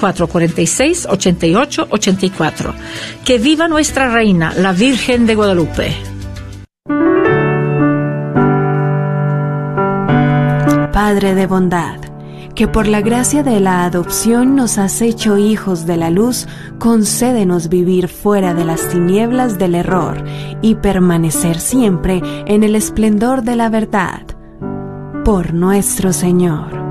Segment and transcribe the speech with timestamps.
[0.00, 2.74] 972-446-8884.
[3.24, 5.94] Que viva nuestra reina, la Virgen de Guadalupe.
[10.92, 12.08] Padre de bondad
[12.58, 16.48] que por la gracia de la adopción nos has hecho hijos de la luz,
[16.80, 20.24] concédenos vivir fuera de las tinieblas del error
[20.60, 24.22] y permanecer siempre en el esplendor de la verdad.
[25.24, 26.87] Por nuestro Señor.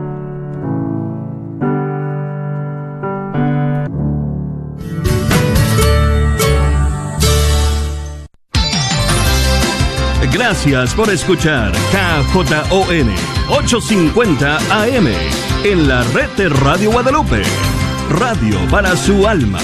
[10.50, 13.14] Gracias por escuchar KJON
[13.50, 15.08] 850 AM
[15.66, 17.44] en la red de Radio Guadalupe.
[18.10, 19.60] Radio para su alma.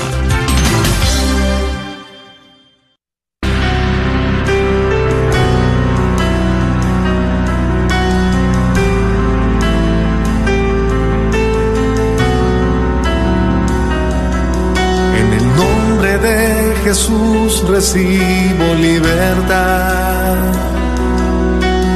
[15.15, 20.72] En el nombre de Jesús recibo libertad.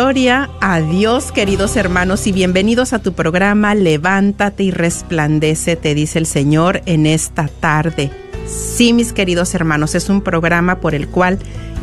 [0.00, 6.20] Gloria a Dios, queridos hermanos, y bienvenidos a tu programa Levántate y resplandece, te dice
[6.20, 8.12] el Señor en esta tarde.
[8.46, 11.40] Sí, mis queridos hermanos, es un programa por el cual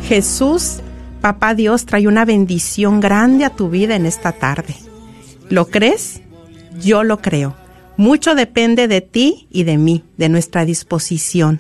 [0.08, 0.78] Jesús,
[1.20, 4.78] Papá Dios, trae una bendición grande a tu vida en esta tarde.
[5.50, 6.22] ¿Lo crees?
[6.82, 7.54] Yo lo creo.
[7.98, 11.60] Mucho depende de ti y de mí, de nuestra disposición,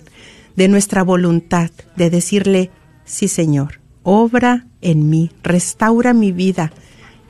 [0.55, 2.72] de nuestra voluntad, de decirle,
[3.03, 6.71] sí Señor, obra en mí, restaura mi vida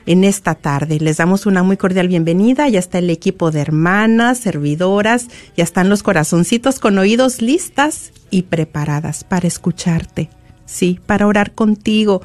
[0.04, 1.00] en esta tarde.
[1.00, 2.68] Les damos una muy cordial bienvenida.
[2.68, 5.26] Ya está el equipo de hermanas, servidoras,
[5.56, 10.30] ya están los corazoncitos con oídos listas y preparadas para escucharte,
[10.66, 12.22] sí, para orar contigo.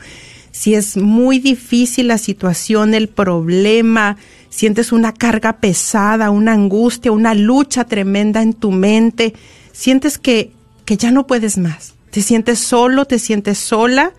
[0.51, 4.18] Si es muy difícil la situación, el problema,
[4.50, 9.33] sientes una carga pesada, una angustia, una lucha tremenda en tu mente,
[9.72, 10.51] sientes que,
[10.83, 14.12] que ya no puedes más, te sientes solo, te sientes sola,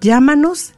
[0.00, 0.72] llámanos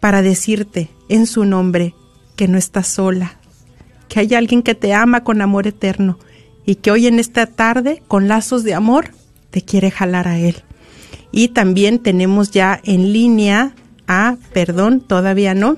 [0.00, 1.94] para decirte en su nombre
[2.36, 3.38] que no estás sola,
[4.08, 6.18] que hay alguien que te ama con amor eterno
[6.66, 9.10] y que hoy en esta tarde, con lazos de amor,
[9.50, 10.56] te quiere jalar a él.
[11.30, 13.74] Y también tenemos ya en línea
[14.06, 15.76] a, perdón, todavía no,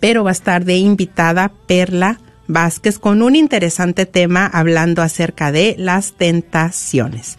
[0.00, 5.74] pero va a estar de invitada Perla Vázquez con un interesante tema hablando acerca de
[5.78, 7.38] las tentaciones.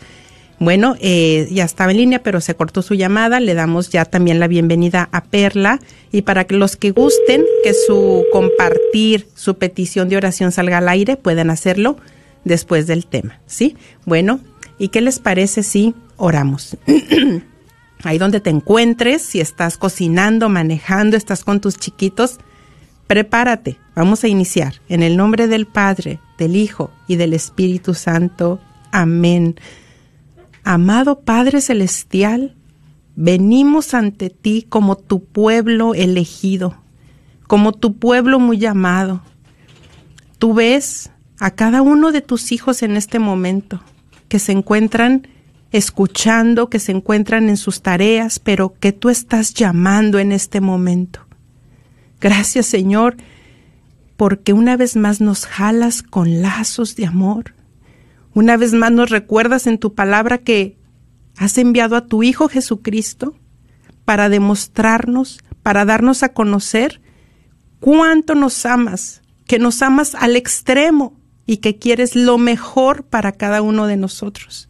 [0.58, 3.40] Bueno, eh, ya estaba en línea, pero se cortó su llamada.
[3.40, 5.80] Le damos ya también la bienvenida a Perla.
[6.12, 11.18] Y para los que gusten que su compartir, su petición de oración salga al aire,
[11.18, 11.98] pueden hacerlo
[12.46, 13.42] después del tema.
[13.46, 13.76] ¿Sí?
[14.06, 14.40] Bueno,
[14.80, 16.78] ¿y qué les parece si oramos?
[18.04, 22.38] Ahí donde te encuentres, si estás cocinando, manejando, estás con tus chiquitos,
[23.08, 23.80] prepárate.
[23.96, 24.76] Vamos a iniciar.
[24.90, 28.60] En el nombre del Padre, del Hijo y del Espíritu Santo.
[28.92, 29.56] Amén.
[30.64, 32.56] Amado Padre Celestial,
[33.16, 36.76] venimos ante ti como tu pueblo elegido,
[37.48, 39.22] como tu pueblo muy amado.
[40.40, 43.82] Tú ves a cada uno de tus hijos en este momento
[44.28, 45.28] que se encuentran
[45.78, 51.26] escuchando, que se encuentran en sus tareas, pero que tú estás llamando en este momento.
[52.22, 53.18] Gracias Señor,
[54.18, 57.54] porque una vez más nos jalas con lazos de amor.
[58.34, 60.78] Una vez más nos recuerdas en tu palabra que
[61.38, 63.36] has enviado a tu Hijo Jesucristo
[64.06, 67.02] para demostrarnos, para darnos a conocer
[67.80, 73.62] cuánto nos amas, que nos amas al extremo y que quieres lo mejor para cada
[73.62, 74.70] uno de nosotros.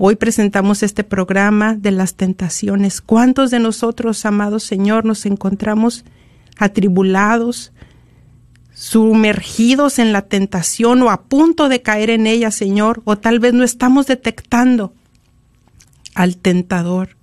[0.00, 3.00] Hoy presentamos este programa de las tentaciones.
[3.00, 6.04] ¿Cuántos de nosotros, amados Señor, nos encontramos
[6.56, 7.72] atribulados,
[8.72, 13.02] sumergidos en la tentación o a punto de caer en ella, Señor?
[13.02, 14.92] O tal vez no estamos detectando
[16.14, 17.16] al tentador.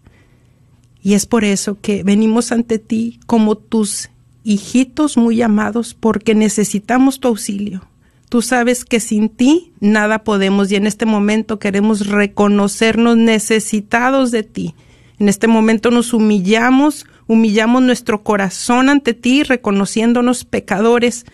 [1.01, 4.10] Y es por eso que venimos ante ti como tus
[4.44, 7.88] hijitos muy amados, porque necesitamos tu auxilio.
[8.35, 14.43] Tú sabes que sin ti nada podemos y en este momento queremos reconocernos necesitados de
[14.43, 14.75] ti.
[15.19, 21.25] En este momento nos humillamos, humillamos nuestro corazón ante ti, reconociéndonos pecadores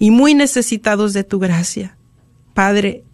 [0.00, 1.96] y muy necesitados de tu gracia.
[2.54, 3.04] Padre,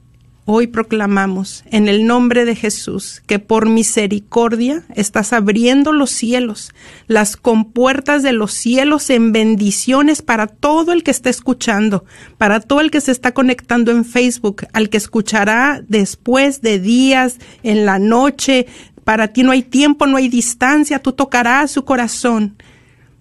[0.48, 6.72] Hoy proclamamos en el nombre de Jesús que por misericordia estás abriendo los cielos,
[7.08, 12.04] las compuertas de los cielos en bendiciones para todo el que está escuchando,
[12.38, 17.38] para todo el que se está conectando en Facebook, al que escuchará después de días,
[17.64, 18.68] en la noche.
[19.02, 22.54] Para ti no hay tiempo, no hay distancia, tú tocarás su corazón.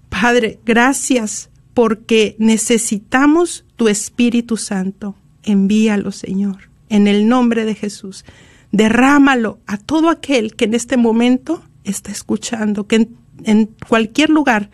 [0.09, 5.15] Padre, gracias porque necesitamos tu Espíritu Santo.
[5.41, 8.25] Envíalo, Señor en el nombre de Jesús.
[8.71, 13.07] Derrámalo a todo aquel que en este momento está escuchando, que
[13.43, 14.69] en, cualquier lugar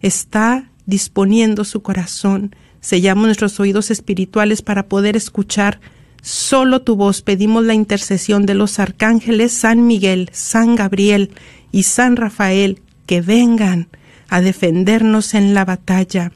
[0.00, 2.54] está disponiendo su corazón.
[2.80, 5.80] Sellamos nuestros oídos espirituales para poder escuchar
[6.22, 7.22] solo tu voz.
[7.22, 11.30] Pedimos la intercesión de los arcángeles San Miguel, San Gabriel
[11.72, 13.88] y San Rafael que vengan
[14.28, 16.32] a defendernos en la batalla.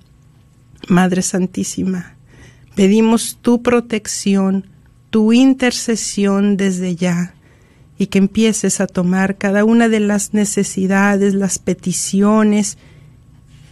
[0.88, 2.16] Madre Santísima,
[2.74, 4.66] pedimos tu protección,
[5.14, 7.36] tu intercesión desde ya
[7.96, 12.78] y que empieces a tomar cada una de las necesidades, las peticiones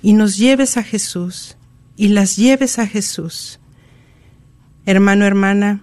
[0.03, 1.57] y nos lleves a Jesús
[1.97, 3.59] y las lleves a Jesús.
[4.87, 5.83] Hermano, hermana,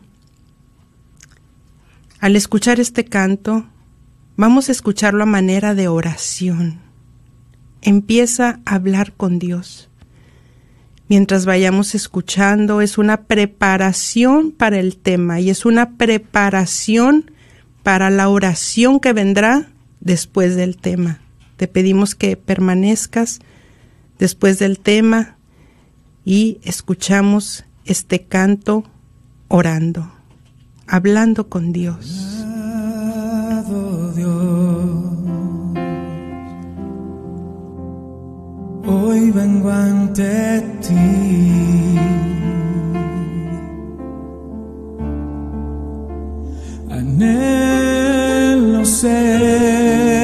[2.22, 3.68] al escuchar este canto,
[4.38, 6.80] vamos a escucharlo a manera de oración.
[7.82, 9.89] Empieza a hablar con Dios
[11.10, 12.80] mientras vayamos escuchando.
[12.80, 17.32] Es una preparación para el tema y es una preparación
[17.84, 19.68] para la oración que vendrá
[20.00, 21.20] después del tema.
[21.58, 23.40] Te pedimos que permanezcas
[24.18, 25.36] después del tema
[26.24, 28.84] y escuchamos este canto
[29.48, 30.12] orando,
[30.88, 32.46] hablando con Dios.
[38.90, 41.98] Hoy vengo ante ti.
[46.90, 50.19] Anhelo ser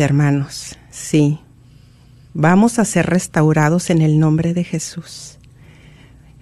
[0.00, 1.38] hermanos, sí.
[2.34, 5.38] Vamos a ser restaurados en el nombre de Jesús.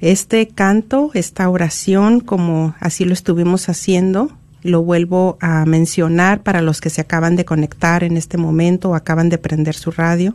[0.01, 6.81] Este canto, esta oración, como así lo estuvimos haciendo, lo vuelvo a mencionar para los
[6.81, 10.35] que se acaban de conectar en este momento o acaban de prender su radio.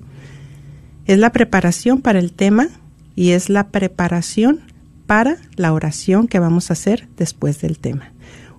[1.06, 2.68] Es la preparación para el tema
[3.16, 4.62] y es la preparación
[5.06, 8.12] para la oración que vamos a hacer después del tema.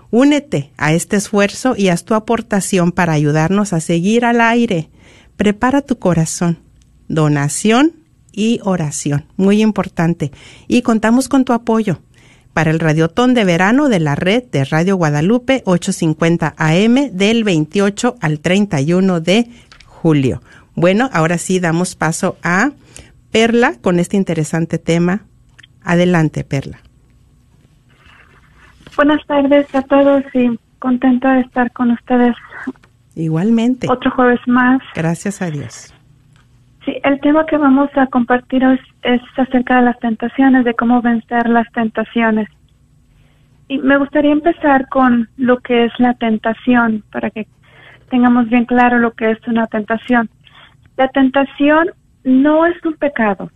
[0.09, 4.89] Únete a este esfuerzo y haz tu aportación para ayudarnos a seguir al aire.
[5.37, 6.57] Prepara tu corazón.
[7.07, 7.93] Donación
[8.31, 9.25] y oración.
[9.37, 10.31] Muy importante.
[10.67, 12.01] Y contamos con tu apoyo
[12.53, 18.15] para el Radiotón de Verano de la red de Radio Guadalupe 850 AM del 28
[18.19, 19.47] al 31 de
[19.85, 20.41] julio.
[20.73, 22.71] Bueno, ahora sí damos paso a
[23.29, 25.27] Perla con este interesante tema.
[25.83, 26.79] Adelante, Perla.
[28.95, 32.35] Buenas tardes a todos y contenta de estar con ustedes.
[33.15, 33.87] Igualmente.
[33.89, 34.81] Otro jueves más.
[34.95, 35.93] Gracias a Dios.
[36.85, 41.01] Sí, el tema que vamos a compartir hoy es, acerca de las tentaciones, de cómo
[41.01, 42.47] vencer las tentaciones.
[43.67, 47.47] Y me gustaría empezar con lo que es la tentación, para que
[48.09, 50.29] tengamos bien claro lo que es una tentación.
[50.97, 51.91] La tentación
[52.23, 53.49] no es un pecado.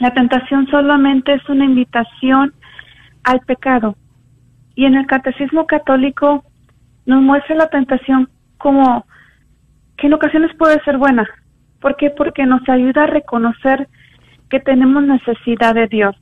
[0.00, 2.52] La tentación solamente es una invitación
[3.22, 3.96] al pecado.
[4.74, 6.44] Y en el catecismo católico
[7.06, 8.28] nos muestra la tentación
[8.58, 9.06] como
[9.96, 11.28] que en ocasiones puede ser buena,
[11.80, 12.10] ¿Por qué?
[12.10, 13.88] Porque nos ayuda a reconocer
[14.50, 16.14] que tenemos necesidad de Dios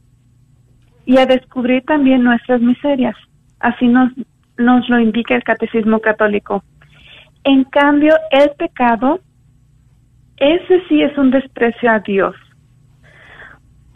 [1.04, 3.16] y a descubrir también nuestras miserias.
[3.58, 4.12] Así nos,
[4.56, 6.62] nos lo indica el Catecismo Católico.
[7.44, 9.20] En cambio, el pecado,
[10.37, 12.37] ese sí es un desprecio a Dios.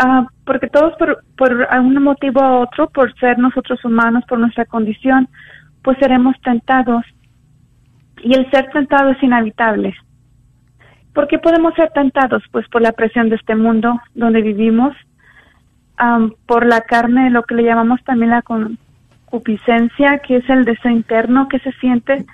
[0.04, 4.64] Ah, porque todos por, por algún motivo u otro, por ser nosotros humanos, por nuestra
[4.64, 5.28] condición,
[5.82, 7.04] pues seremos tentados.
[8.24, 9.94] Y el ser tentado es inhabitable.
[11.14, 12.42] ¿Por qué podemos ser tentados?
[12.50, 14.96] Pues por la presión de este mundo donde vivimos,
[16.46, 21.46] por la carne, lo que le llamamos también la concupiscencia, que es el deseo interno
[21.48, 22.26] que se siente,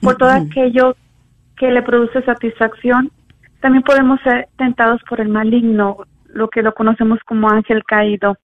[0.00, 0.96] por todo aquello
[1.56, 3.10] que le produce satisfacción.
[3.60, 6.04] También podemos ser tentados por el maligno,
[6.36, 8.36] lo que lo conocemos como ángel caído.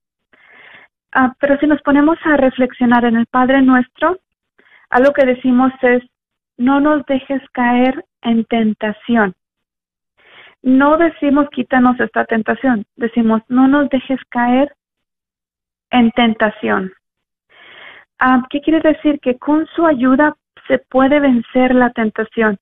[1.13, 4.19] Ah, pero si nos ponemos a reflexionar en el Padre nuestro,
[4.91, 6.03] algo que decimos es,
[6.57, 9.35] no nos dejes caer en tentación
[10.63, 14.73] no decimos quítanos esta tentación, decimos no nos dejes caer
[15.91, 16.93] en tentación.
[18.19, 19.19] Ah, ¿Qué quiere decir?
[19.21, 20.37] Que con su ayuda
[20.69, 22.59] se puede vencer la tentación.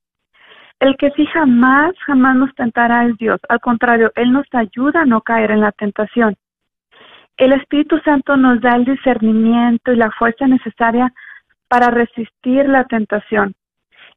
[0.80, 3.38] El que sí jamás, jamás nos tentará es Dios.
[3.50, 6.37] Al contrario, Él nos ayuda a no caer en la tentación.
[7.37, 11.12] El Espíritu Santo nos da el discernimiento y la fuerza necesaria
[11.68, 13.54] para resistir la tentación.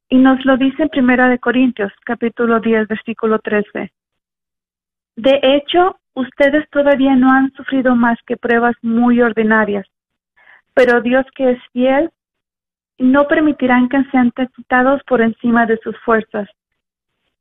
[0.10, 3.92] Y nos lo dice en Primera de Corintios, capítulo 10, versículo 13.
[5.18, 9.86] De hecho, ustedes todavía no han sufrido más que pruebas muy ordinarias,
[10.74, 12.10] pero Dios que es fiel
[12.98, 16.48] no permitirán que sean tentados por encima de sus fuerzas.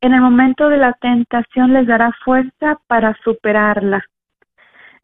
[0.01, 4.05] En el momento de la tentación les dará fuerza para superarla.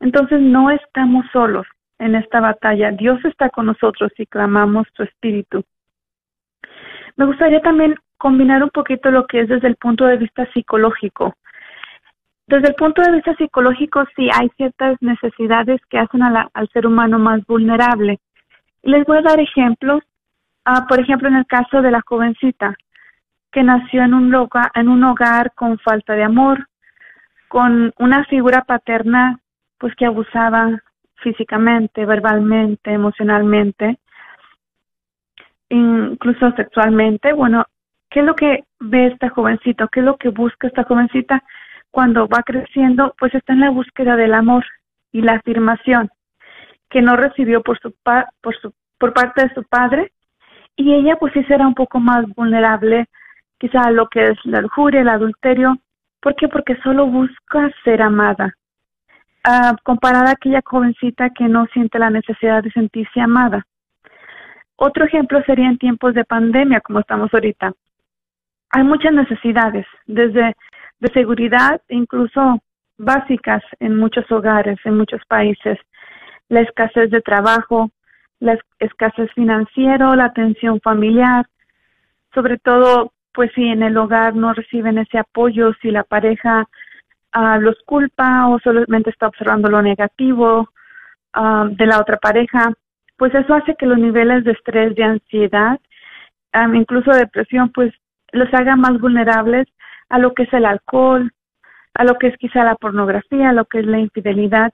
[0.00, 1.66] Entonces no estamos solos
[1.98, 2.90] en esta batalla.
[2.92, 5.64] Dios está con nosotros y clamamos su espíritu.
[7.16, 11.34] Me gustaría también combinar un poquito lo que es desde el punto de vista psicológico.
[12.46, 17.18] Desde el punto de vista psicológico, sí hay ciertas necesidades que hacen al ser humano
[17.18, 18.18] más vulnerable.
[18.82, 20.02] Les voy a dar ejemplos.
[20.70, 22.74] Ah, por ejemplo, en el caso de la jovencita
[23.50, 26.68] que nació en un, loca, en un hogar con falta de amor,
[27.48, 29.40] con una figura paterna
[29.78, 30.78] pues que abusaba
[31.22, 33.98] físicamente, verbalmente, emocionalmente,
[35.70, 37.64] incluso sexualmente, bueno,
[38.10, 39.88] ¿qué es lo que ve esta jovencita?
[39.90, 41.42] ¿Qué es lo que busca esta jovencita
[41.90, 43.14] cuando va creciendo?
[43.18, 44.66] Pues está en la búsqueda del amor
[45.12, 46.10] y la afirmación
[46.90, 47.94] que no recibió por su,
[48.42, 50.12] por su por parte de su padre
[50.78, 53.06] y ella pues sí será un poco más vulnerable
[53.58, 55.76] quizá a lo que es la lujuria, el adulterio.
[56.20, 56.46] ¿Por qué?
[56.48, 58.54] Porque solo busca ser amada.
[59.44, 63.66] ah, comparada a aquella jovencita que no siente la necesidad de sentirse amada.
[64.76, 67.72] Otro ejemplo sería en tiempos de pandemia, como estamos ahorita.
[68.70, 70.54] Hay muchas necesidades, desde
[71.00, 72.60] de seguridad, incluso
[72.98, 75.78] básicas en muchos hogares, en muchos países.
[76.48, 77.90] La escasez de trabajo,
[78.40, 81.46] la escasez financiera, la atención familiar,
[82.34, 86.66] sobre todo, pues si en el hogar no reciben ese apoyo, si la pareja
[87.32, 90.68] ah, los culpa o solamente está observando lo negativo
[91.32, 92.72] ah, de la otra pareja,
[93.16, 95.80] pues eso hace que los niveles de estrés, de ansiedad,
[96.52, 97.92] ah, incluso depresión, pues
[98.32, 99.66] los haga más vulnerables
[100.08, 101.32] a lo que es el alcohol,
[101.94, 104.72] a lo que es quizá la pornografía, a lo que es la infidelidad.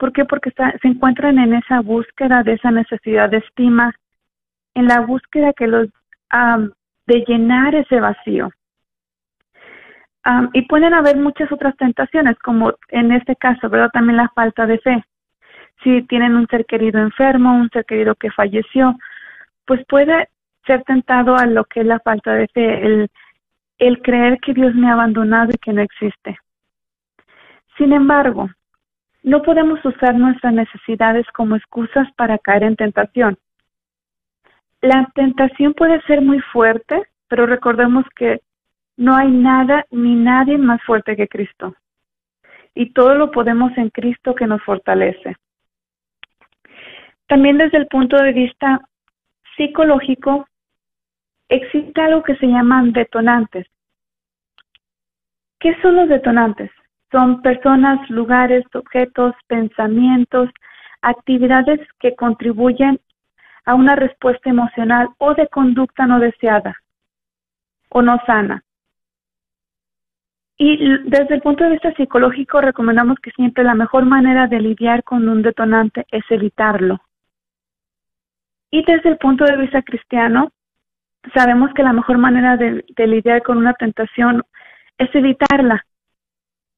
[0.00, 0.24] ¿Por qué?
[0.24, 3.94] Porque se encuentran en esa búsqueda de esa necesidad de estima,
[4.74, 5.88] en la búsqueda que los
[7.06, 8.50] de llenar ese vacío.
[10.54, 13.90] y pueden haber muchas otras tentaciones, como en este caso, ¿verdad?
[13.92, 15.04] También la falta de fe.
[15.82, 18.96] Si tienen un ser querido enfermo, un ser querido que falleció,
[19.66, 20.30] pues puede
[20.66, 23.10] ser tentado a lo que es la falta de fe, el,
[23.78, 26.38] el creer que Dios me ha abandonado y que no existe.
[27.76, 28.48] Sin embargo,
[29.22, 33.38] no podemos usar nuestras necesidades como excusas para caer en tentación.
[34.80, 38.40] La tentación puede ser muy fuerte, pero recordemos que
[38.96, 41.74] no hay nada ni nadie más fuerte que Cristo.
[42.74, 45.36] Y todo lo podemos en Cristo que nos fortalece.
[47.26, 48.80] También desde el punto de vista
[49.56, 50.46] psicológico,
[51.48, 53.66] existe algo que se llaman detonantes.
[55.58, 56.70] ¿Qué son los detonantes?
[57.10, 60.48] Son personas, lugares, objetos, pensamientos,
[61.02, 63.00] actividades que contribuyen
[63.64, 66.76] a una respuesta emocional o de conducta no deseada
[67.88, 68.62] o no sana.
[70.56, 70.76] Y
[71.08, 75.26] desde el punto de vista psicológico recomendamos que siempre la mejor manera de lidiar con
[75.28, 77.00] un detonante es evitarlo.
[78.70, 80.52] Y desde el punto de vista cristiano,
[81.34, 84.42] sabemos que la mejor manera de, lidiar con una tentación
[84.98, 85.84] es evitarla,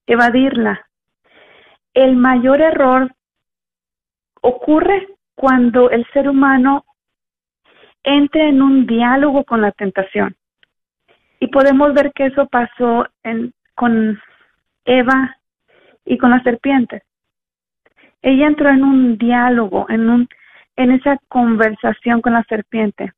[0.06, 0.86] evadirla.
[1.94, 3.10] El mayor error
[4.40, 6.84] ocurre cuando el ser humano
[8.02, 10.36] entra en un diálogo con la tentación.
[11.40, 14.20] Y podemos ver que eso pasó en, con
[14.84, 15.36] Eva
[16.04, 17.02] y con la serpiente.
[18.22, 20.28] Ella entró en un diálogo, en, un,
[20.76, 23.12] en esa conversación con la serpiente.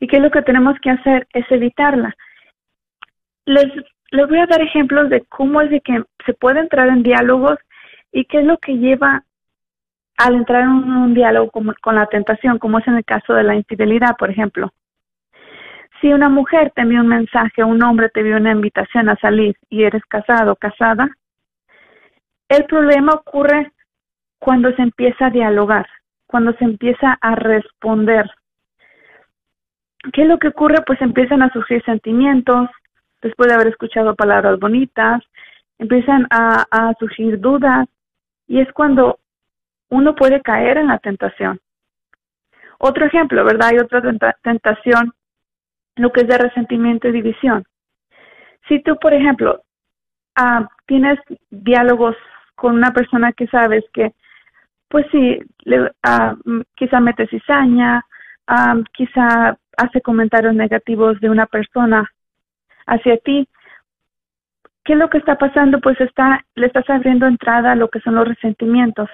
[0.00, 1.26] ¿Y qué es lo que tenemos que hacer?
[1.32, 2.14] Es evitarla.
[3.46, 3.70] Les
[4.14, 7.58] les voy a dar ejemplos de cómo es de que se puede entrar en diálogos
[8.12, 9.24] y qué es lo que lleva
[10.16, 13.42] al entrar en un, diálogo con, con, la tentación, como es en el caso de
[13.42, 14.70] la infidelidad, por ejemplo.
[16.00, 19.56] Si una mujer te envía un mensaje, un hombre te envía una invitación a salir
[19.68, 21.08] y eres casado o casada,
[22.48, 23.72] el problema ocurre
[24.38, 25.88] cuando se empieza a dialogar,
[26.26, 28.30] cuando se empieza a responder.
[30.12, 30.82] ¿Qué es lo que ocurre?
[30.86, 32.68] Pues empiezan a surgir sentimientos,
[33.24, 35.22] después de haber escuchado palabras bonitas,
[35.78, 37.88] empiezan a, surgir dudas
[38.46, 39.18] y es cuando
[39.88, 41.58] uno puede caer en la tentación.
[42.78, 43.70] Otro ejemplo, ¿verdad?
[43.70, 44.02] Hay otra
[44.42, 45.14] tentación,
[45.96, 47.64] lo que es de resentimiento y división.
[48.68, 49.62] Si tú, por ejemplo,
[50.36, 51.18] ah, tienes
[51.50, 52.16] diálogos
[52.54, 54.12] con una persona que sabes que,
[54.88, 56.36] pues sí, le, ah,
[56.74, 58.04] quizá mete cizaña,
[58.48, 62.10] ah, quizá hace comentarios negativos de una persona
[62.86, 63.48] hacia ti.
[64.84, 65.80] ¿Qué es lo que está pasando?
[65.80, 69.08] Pues está, le estás abriendo entrada a lo que son los resentimientos,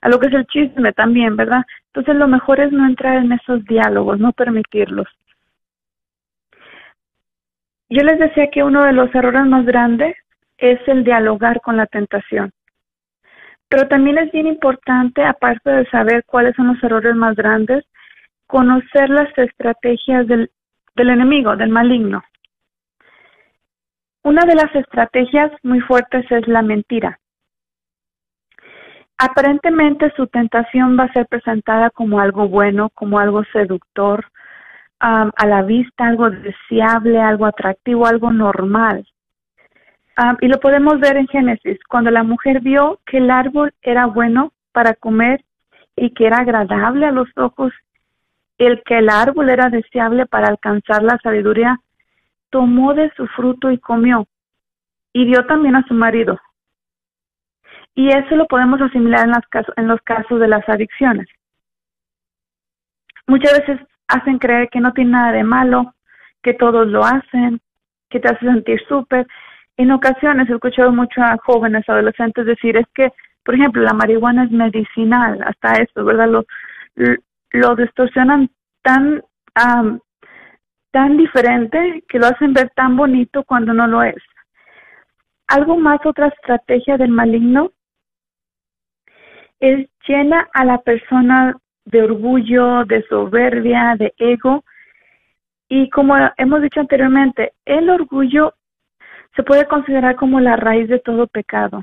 [0.00, 1.64] a lo que es el chisme también, ¿verdad?
[1.86, 5.08] Entonces lo mejor es no entrar en esos diálogos, no permitirlos.
[7.88, 10.16] Yo les decía que uno de los errores más grandes
[10.56, 12.52] es el dialogar con la tentación.
[13.68, 17.84] Pero también es bien importante, aparte de saber cuáles son los errores más grandes,
[18.46, 20.50] conocer las estrategias del,
[20.94, 22.22] del enemigo, del maligno.
[24.24, 27.18] Una de las estrategias muy fuertes es la mentira.
[29.18, 34.26] Aparentemente su tentación va a ser presentada como algo bueno, como algo seductor,
[34.98, 39.04] a la vista, algo deseable, algo atractivo, algo normal.
[40.40, 44.52] y lo podemos ver en Génesis, cuando la mujer vio que el árbol era bueno
[44.72, 45.44] para comer
[45.96, 47.72] y que era agradable a los ojos,
[48.58, 51.78] el que el árbol era deseable para alcanzar la sabiduría,
[52.52, 54.28] tomó de su fruto y comió,
[55.12, 56.38] y dio también a su marido.
[57.94, 59.42] Y eso lo podemos asimilar en, las
[59.76, 61.26] en los casos de las adicciones.
[63.26, 65.94] Muchas veces hacen creer que no tiene nada de malo,
[66.42, 67.60] que todos lo hacen,
[68.10, 69.26] que te hace sentir súper,
[69.78, 73.10] En ocasiones he escuchado mucho a jóvenes, adolescentes decir, es que,
[73.42, 76.28] por ejemplo, la marihuana es medicinal, hasta esto, ¿verdad?
[76.28, 76.44] Lo,
[77.52, 78.50] lo distorsionan
[78.82, 79.22] tan,
[80.92, 84.22] tan diferente que lo hacen ver tan bonito cuando no lo es.
[85.48, 87.72] Algo más, otra estrategia del maligno
[89.58, 94.64] es llena a la persona de orgullo, de soberbia, de ego.
[95.68, 98.54] Y como hemos dicho anteriormente, el orgullo
[99.34, 101.82] se puede considerar como la raíz de todo pecado.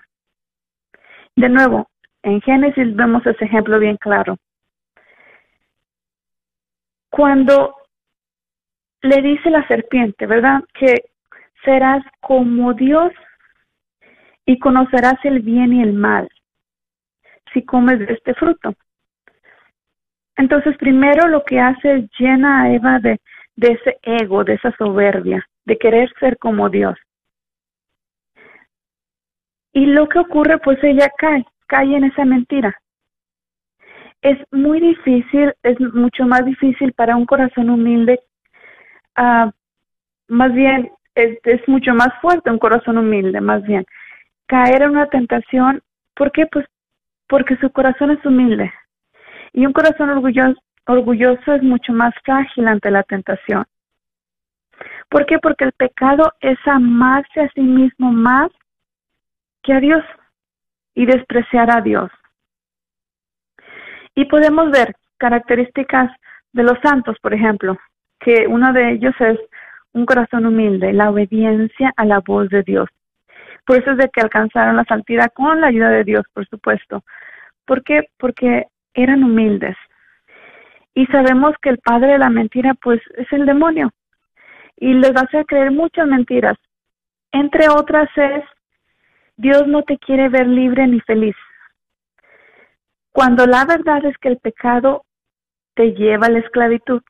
[1.36, 1.90] De nuevo,
[2.22, 4.38] en Génesis vemos ese ejemplo bien claro.
[7.10, 7.79] Cuando
[9.02, 10.62] le dice la serpiente, ¿verdad?
[10.74, 11.04] Que
[11.64, 13.12] serás como Dios
[14.46, 16.30] y conocerás el bien y el mal
[17.54, 18.74] si comes de este fruto.
[20.38, 23.20] Entonces, primero lo que hace es llena a Eva de,
[23.56, 26.98] de ese ego, de esa soberbia, de querer ser como Dios.
[29.74, 32.80] Y lo que ocurre, pues ella cae, cae en esa mentira.
[34.22, 38.20] Es muy difícil, es mucho más difícil para un corazón humilde,
[39.20, 39.52] uh,
[40.28, 43.86] más bien, es, es mucho más fuerte un corazón humilde, más bien,
[44.48, 45.82] caer en una tentación.
[46.16, 46.46] ¿Por qué?
[46.48, 46.66] Pues
[47.28, 48.74] porque su corazón es humilde.
[49.54, 53.66] Y un corazón orgulloso, orgulloso es mucho más frágil ante la tentación.
[55.10, 55.38] ¿Por qué?
[55.40, 58.50] Porque el pecado es amarse a sí mismo más
[59.64, 60.04] que a Dios
[60.96, 62.10] y despreciar a Dios.
[64.16, 66.12] Y podemos ver características
[66.54, 67.78] de los santos, por ejemplo,
[68.20, 69.40] que uno de ellos es
[69.94, 72.90] un corazón humilde, la obediencia a la voz de Dios.
[73.66, 77.04] Por eso es de que alcanzaron la santidad con la ayuda de Dios, por supuesto.
[77.66, 78.10] ¿Por qué?
[78.18, 79.76] Porque eran humildes.
[80.94, 83.92] Y sabemos que el padre de la mentira, pues, es el demonio.
[84.78, 86.58] Y les hacer creer muchas mentiras.
[87.32, 88.44] Entre otras es,
[89.38, 91.36] Dios no te quiere ver libre ni feliz.
[93.12, 95.06] Cuando la verdad es que el pecado
[95.76, 97.02] te lleva a la esclavitud.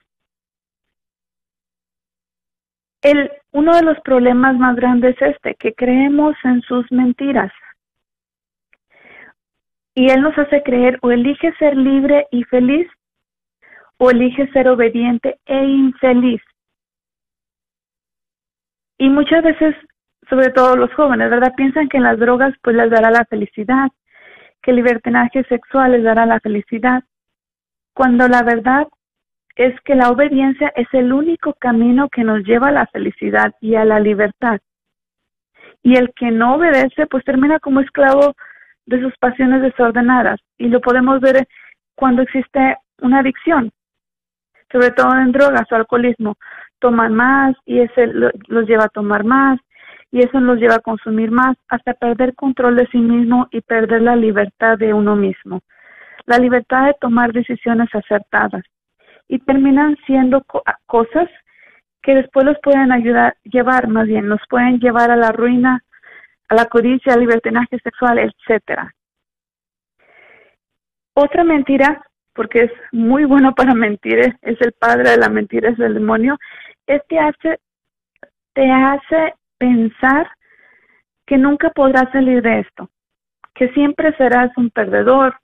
[3.52, 7.52] Uno de los problemas más grandes es este, que creemos en sus mentiras.
[9.96, 12.88] Y Él nos hace creer o elige ser libre y feliz
[13.98, 16.42] o elige ser obediente e infeliz.
[18.98, 19.76] Y muchas veces,
[20.30, 21.54] sobre todo los jóvenes, ¿verdad?
[21.56, 23.90] Piensan que las drogas pues les dará la felicidad,
[24.62, 27.04] que el libertinaje sexual les dará la felicidad,
[27.94, 28.88] cuando la verdad
[29.60, 33.76] es que la obediencia es el único camino que nos lleva a la felicidad y
[33.76, 34.62] a la libertad.
[35.84, 38.36] Y el que no obedece, pues termina como esclavo
[38.86, 40.40] de sus pasiones desordenadas.
[40.58, 41.46] Y lo podemos ver
[41.96, 43.70] cuando existe una adicción,
[44.72, 46.38] sobre todo en drogas o alcoholismo.
[46.80, 49.60] Toman más y ese los lleva a tomar más
[50.10, 54.04] y eso los lleva a consumir más hasta perder control de sí mismo y perder
[54.04, 55.60] la libertad de uno mismo.
[56.28, 58.64] La libertad de tomar decisiones acertadas
[59.30, 60.44] y terminan siendo
[60.88, 61.30] cosas
[62.02, 65.84] que después los pueden ayudar, llevar más bien, nos pueden llevar a la ruina,
[66.50, 68.94] a la codicia, al libertinaje sexual, etcétera.
[71.14, 72.02] Otra mentira,
[72.34, 76.38] porque es muy bueno para mentir, es el padre de la mentira, es el demonio,
[76.88, 77.60] es que hace,
[78.54, 80.28] te hace pensar
[81.28, 82.90] que nunca podrás salir de esto,
[83.54, 85.38] que siempre serás un perdedor,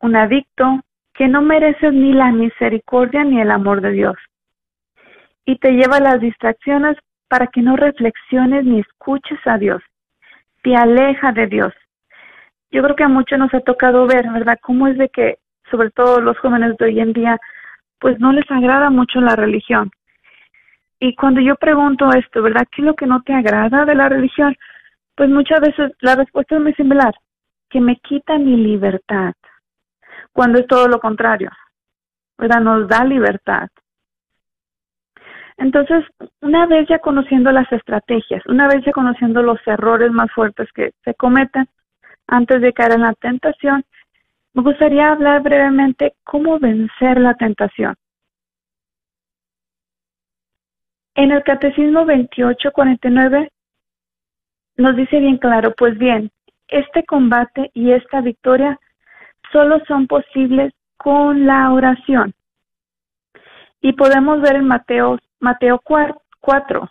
[0.00, 0.80] un adicto,
[1.22, 4.16] que no mereces ni la misericordia ni el amor de Dios.
[5.44, 6.96] Y te lleva a las distracciones
[7.28, 9.80] para que no reflexiones ni escuches a Dios.
[10.64, 11.72] Te aleja de Dios.
[12.72, 14.58] Yo creo que a muchos nos ha tocado ver, ¿verdad?
[14.62, 15.38] Cómo es de que,
[15.70, 17.38] sobre todo los jóvenes de hoy en día,
[18.00, 19.92] pues no les agrada mucho la religión.
[20.98, 22.66] Y cuando yo pregunto esto, ¿verdad?
[22.72, 24.56] ¿Qué es lo que no te agrada de la religión?
[25.14, 27.14] Pues muchas veces la respuesta es muy similar,
[27.70, 29.34] que me quita mi libertad
[30.32, 31.50] cuando es todo lo contrario,
[32.38, 32.60] ¿verdad?
[32.60, 33.68] Nos da libertad.
[35.58, 36.04] Entonces,
[36.40, 40.92] una vez ya conociendo las estrategias, una vez ya conociendo los errores más fuertes que
[41.04, 41.68] se cometen
[42.26, 43.84] antes de caer en la tentación,
[44.54, 47.94] me gustaría hablar brevemente cómo vencer la tentación.
[51.14, 53.50] En el Catecismo 2849
[54.76, 56.30] nos dice bien claro, pues bien,
[56.68, 58.80] este combate y esta victoria
[59.52, 62.34] solo son posibles con la oración.
[63.80, 66.90] Y podemos ver en Mateo, Mateo 4,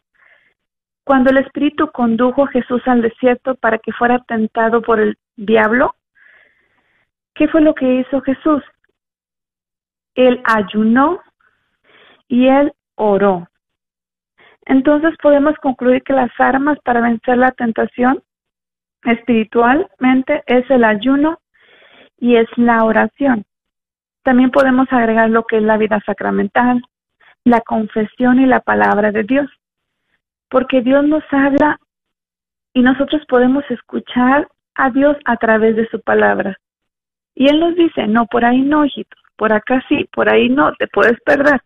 [1.03, 5.95] cuando el Espíritu condujo a Jesús al desierto para que fuera tentado por el diablo,
[7.33, 8.63] ¿qué fue lo que hizo Jesús?
[10.15, 11.21] Él ayunó
[12.27, 13.47] y él oró.
[14.65, 18.21] Entonces podemos concluir que las armas para vencer la tentación
[19.03, 21.39] espiritualmente es el ayuno
[22.21, 23.43] y es la oración.
[24.23, 26.81] También podemos agregar lo que es la vida sacramental,
[27.43, 29.49] la confesión y la palabra de Dios,
[30.47, 31.79] porque Dios nos habla
[32.73, 36.55] y nosotros podemos escuchar a Dios a través de su palabra.
[37.33, 40.71] Y Él nos dice, no, por ahí no, hijito, por acá sí, por ahí no,
[40.73, 41.59] te puedes perder.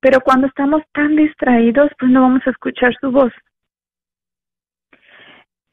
[0.00, 3.32] Pero cuando estamos tan distraídos, pues no vamos a escuchar su voz.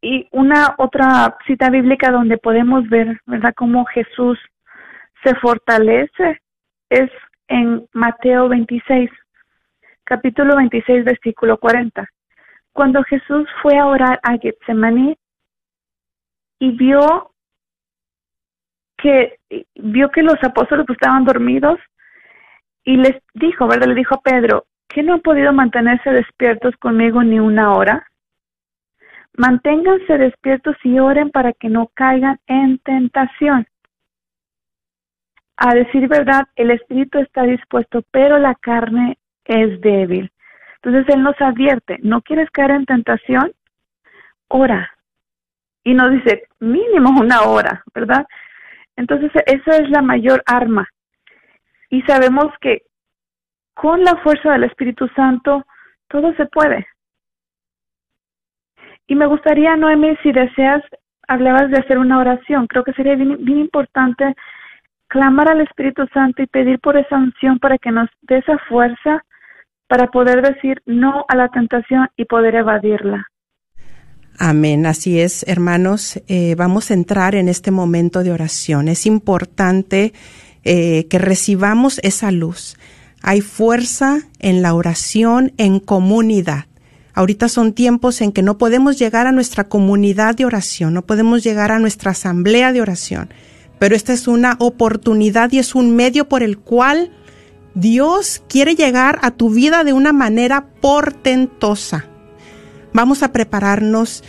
[0.04, 4.38] Y una otra cita bíblica donde podemos ver, ¿verdad?, cómo Jesús
[5.24, 6.42] se fortalece
[6.89, 7.10] es
[7.48, 9.10] en Mateo 26,
[10.04, 12.06] capítulo 26, versículo 40.
[12.74, 15.18] Cuando Jesús fue a orar a Getsemaní
[16.60, 17.32] y vio
[18.98, 19.39] que
[19.76, 21.80] vio que los apóstoles estaban dormidos
[22.84, 23.88] y les dijo, ¿verdad?
[23.88, 28.06] Le dijo a Pedro, ¿que no han podido mantenerse despiertos conmigo ni una hora?
[29.36, 33.67] Manténganse despiertos y oren para que no caigan en tentación.
[35.58, 40.32] A decir verdad, el espíritu está dispuesto, pero la carne es débil.
[40.76, 43.54] Entonces Él nos advierte, ¿no quieres caer en tentación?
[44.50, 44.91] Ora.
[45.84, 48.26] Y nos dice, mínimo una hora, ¿verdad?
[48.96, 50.88] Entonces esa es la mayor arma.
[51.89, 52.84] Y sabemos que
[53.74, 55.65] con la fuerza del Espíritu Santo
[56.08, 56.88] todo se puede.
[59.08, 60.82] Y me gustaría, Noemi, si deseas,
[61.28, 62.68] hablabas de hacer una oración.
[62.68, 64.34] Creo que sería bien, importante
[65.08, 69.24] clamar al Espíritu Santo y pedir por esa unción para que nos dé esa fuerza
[69.88, 73.28] para poder decir no a la tentación y poder evadirla.
[74.39, 76.20] Amén, así es, hermanos.
[76.28, 78.88] Eh, vamos a entrar en este momento de oración.
[78.88, 80.13] Es importante
[80.63, 82.78] eh, que recibamos esa luz.
[83.22, 86.66] Hay fuerza en la oración en comunidad.
[87.13, 91.43] Ahorita son tiempos en que no podemos llegar a nuestra comunidad de oración, no podemos
[91.43, 93.30] llegar a nuestra asamblea de oración,
[93.78, 97.12] pero esta es una oportunidad y es un medio por el cual
[97.76, 102.06] Dios quiere llegar a tu vida de una manera portentosa.
[102.93, 104.23] Vamos a prepararnos.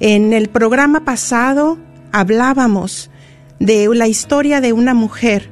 [0.00, 1.78] En el programa pasado
[2.12, 3.10] hablábamos
[3.60, 5.50] de la historia de una mujer,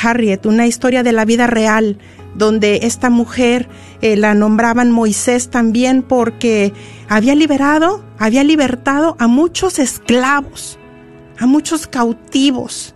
[0.00, 1.98] Harriet, una historia de la vida real,
[2.34, 3.68] donde esta mujer
[4.00, 6.72] eh, la nombraban Moisés también porque
[7.08, 10.78] había liberado, había libertado a muchos esclavos,
[11.38, 12.94] a muchos cautivos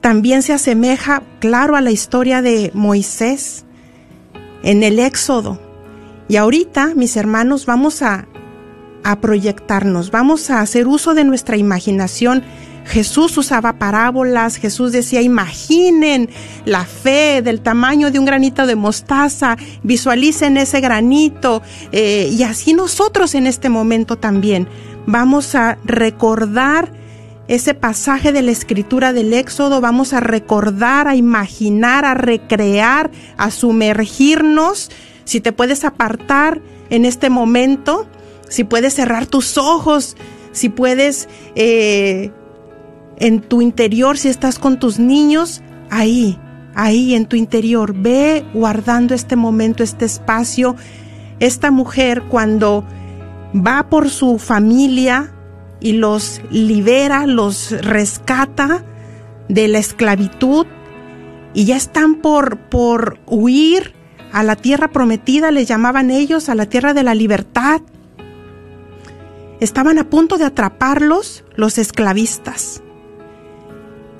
[0.00, 3.64] también se asemeja, claro, a la historia de Moisés
[4.62, 5.60] en el Éxodo.
[6.28, 8.26] Y ahorita, mis hermanos, vamos a,
[9.02, 12.44] a proyectarnos, vamos a hacer uso de nuestra imaginación.
[12.88, 16.30] Jesús usaba parábolas, Jesús decía, imaginen
[16.64, 22.72] la fe del tamaño de un granito de mostaza, visualicen ese granito eh, y así
[22.72, 24.68] nosotros en este momento también
[25.06, 26.92] vamos a recordar
[27.46, 33.50] ese pasaje de la escritura del Éxodo, vamos a recordar, a imaginar, a recrear, a
[33.50, 34.90] sumergirnos.
[35.24, 38.06] Si te puedes apartar en este momento,
[38.50, 40.14] si puedes cerrar tus ojos,
[40.52, 42.32] si puedes eh,
[43.18, 46.38] en tu interior, si estás con tus niños, ahí,
[46.74, 50.76] ahí en tu interior, ve guardando este momento, este espacio.
[51.40, 52.84] Esta mujer cuando
[53.54, 55.32] va por su familia,
[55.80, 58.84] y los libera, los rescata
[59.48, 60.66] de la esclavitud
[61.54, 63.94] y ya están por, por huir
[64.32, 67.80] a la tierra prometida, les llamaban ellos, a la tierra de la libertad.
[69.60, 72.82] Estaban a punto de atraparlos los esclavistas.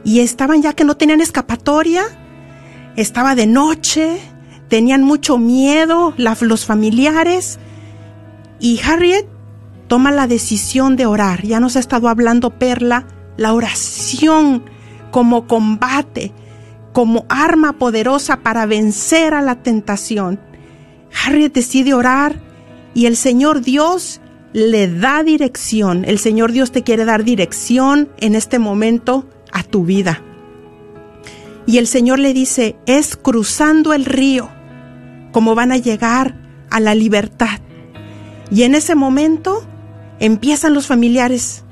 [0.05, 2.05] Y estaban ya que no tenían escapatoria,
[2.97, 4.19] estaba de noche,
[4.69, 7.59] tenían mucho miedo los familiares.
[8.61, 9.27] Y Harriet
[9.89, 11.43] toma la decisión de orar.
[11.43, 13.07] Ya nos ha estado hablando Perla,
[13.37, 14.65] la oración
[15.11, 16.33] como combate,
[16.93, 20.41] como arma poderosa para vencer a la tentación.
[21.25, 22.41] Harriet decide orar
[22.95, 24.21] y el Señor Dios
[24.53, 26.05] le da dirección.
[26.05, 30.23] El Señor Dios te quiere dar dirección en este momento a tu vida.
[31.67, 34.49] Y el Señor le dice, es cruzando el río
[35.33, 36.35] como van a llegar
[36.71, 37.61] a la libertad.
[38.51, 39.67] Y en ese momento
[40.19, 41.65] empiezan los familiares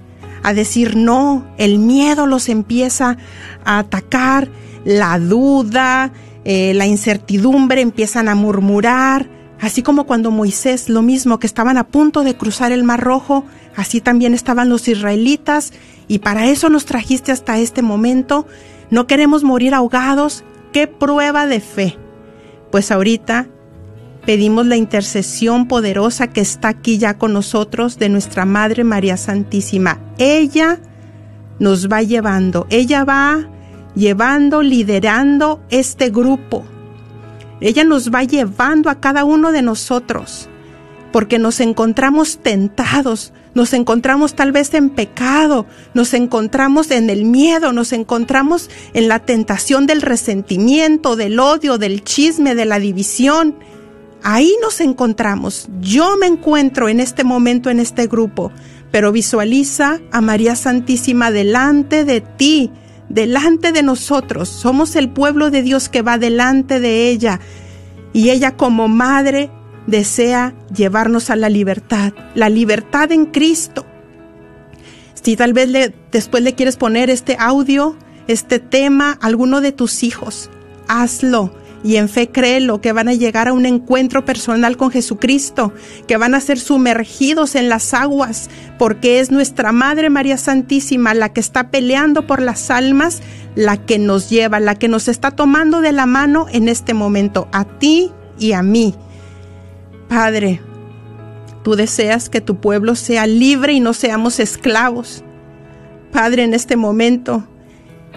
[0.43, 3.17] a decir no, el miedo los empieza
[3.65, 4.49] a atacar,
[4.85, 6.13] la duda,
[6.45, 9.29] eh, la incertidumbre empiezan a murmurar,
[9.61, 13.45] así como cuando Moisés, lo mismo que estaban a punto de cruzar el Mar Rojo,
[13.75, 15.73] así también estaban los israelitas,
[16.09, 18.47] y para eso nos trajiste hasta este momento,
[18.91, 21.97] no queremos morir ahogados, qué prueba de fe.
[22.71, 23.49] Pues ahorita
[24.25, 29.99] pedimos la intercesión poderosa que está aquí ya con nosotros de nuestra Madre María Santísima.
[30.19, 30.79] Ella
[31.59, 33.49] nos va llevando, ella va
[33.95, 36.65] llevando, liderando este grupo.
[37.61, 40.49] Ella nos va llevando a cada uno de nosotros,
[41.13, 45.65] porque nos encontramos tentados, nos encontramos tal vez en pecado,
[45.95, 52.05] nos encontramos en el miedo, nos encontramos en la tentación del resentimiento, del odio, del
[52.05, 53.57] chisme, de la división.
[54.23, 55.71] Ahí nos encontramos.
[55.81, 58.53] Yo me encuentro en este momento en este grupo,
[58.91, 62.71] pero visualiza a María Santísima delante de ti,
[63.09, 64.51] delante de nosotros.
[64.51, 67.41] Somos el pueblo de Dios que va delante de ella.
[68.13, 69.51] Y ella como madre
[69.87, 73.87] desea llevarnos a la libertad, la libertad en Cristo.
[75.15, 77.97] Si tal vez después le quieres poner este audio,
[78.29, 80.51] este tema a alguno de tus hijos,
[80.89, 81.53] hazlo
[81.87, 85.73] y en fe créelo que van a llegar a un encuentro personal con Jesucristo,
[86.09, 91.33] que van a ser sumergidos en las aguas, porque es nuestra Madre María Santísima la
[91.33, 93.23] que está peleando por las almas,
[93.55, 97.49] la que nos lleva, la que nos está tomando de la mano en este momento,
[97.53, 98.95] a ti y a mí.
[100.09, 100.61] Padre,
[101.63, 105.25] tú deseas que tu pueblo sea libre y no seamos esclavos.
[106.13, 107.45] Padre, en este momento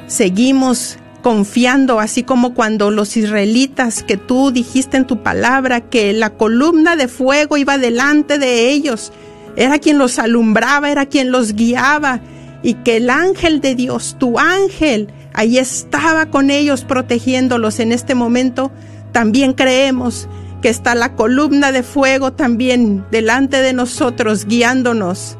[0.07, 6.31] seguimos confiando, así como cuando los israelitas que tú dijiste en tu palabra que la
[6.31, 9.11] columna de fuego iba delante de ellos,
[9.55, 12.21] era quien los alumbraba, era quien los guiaba,
[12.63, 18.15] y que el ángel de Dios, tu ángel, ahí estaba con ellos protegiéndolos en este
[18.15, 18.71] momento,
[19.11, 20.27] también creemos
[20.61, 25.37] que está la columna de fuego también delante de nosotros, guiándonos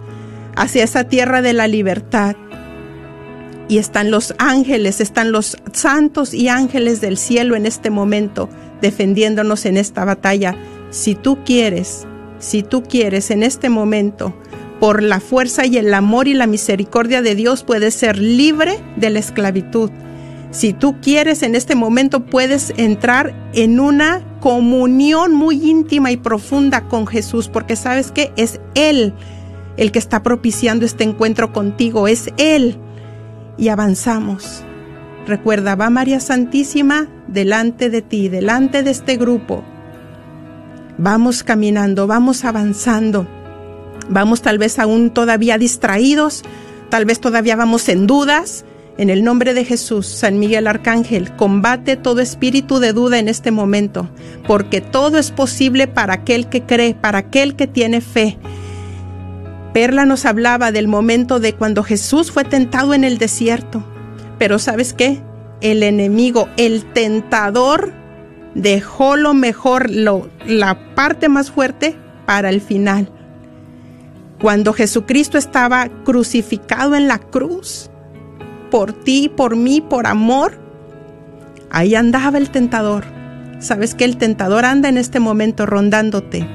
[0.55, 2.35] hacia esa tierra de la libertad.
[3.67, 8.49] Y están los ángeles, están los santos y ángeles del cielo en este momento,
[8.81, 10.55] defendiéndonos en esta batalla.
[10.89, 12.07] Si tú quieres,
[12.39, 14.33] si tú quieres en este momento,
[14.79, 19.09] por la fuerza y el amor y la misericordia de Dios, puedes ser libre de
[19.09, 19.91] la esclavitud.
[20.51, 26.87] Si tú quieres en este momento puedes entrar en una comunión muy íntima y profunda
[26.87, 29.13] con Jesús, porque sabes que es Él
[29.79, 32.77] el que está propiciando este encuentro contigo, es Él.
[33.57, 34.63] Y avanzamos.
[35.25, 39.63] Recuerda, va María Santísima delante de ti, delante de este grupo.
[40.97, 43.25] Vamos caminando, vamos avanzando.
[44.09, 46.43] Vamos tal vez aún todavía distraídos,
[46.89, 48.65] tal vez todavía vamos en dudas,
[48.99, 53.49] en el nombre de Jesús, San Miguel Arcángel, combate todo espíritu de duda en este
[53.49, 54.09] momento,
[54.45, 58.37] porque todo es posible para aquel que cree, para aquel que tiene fe.
[59.73, 63.85] Perla nos hablaba del momento de cuando Jesús fue tentado en el desierto,
[64.37, 65.21] pero ¿sabes qué?
[65.61, 67.93] El enemigo, el tentador,
[68.53, 73.09] dejó lo mejor, lo, la parte más fuerte para el final.
[74.41, 77.89] Cuando Jesucristo estaba crucificado en la cruz,
[78.69, 80.59] por ti, por mí, por amor,
[81.69, 83.05] ahí andaba el tentador.
[83.59, 86.47] Sabes que el tentador anda en este momento rondándote.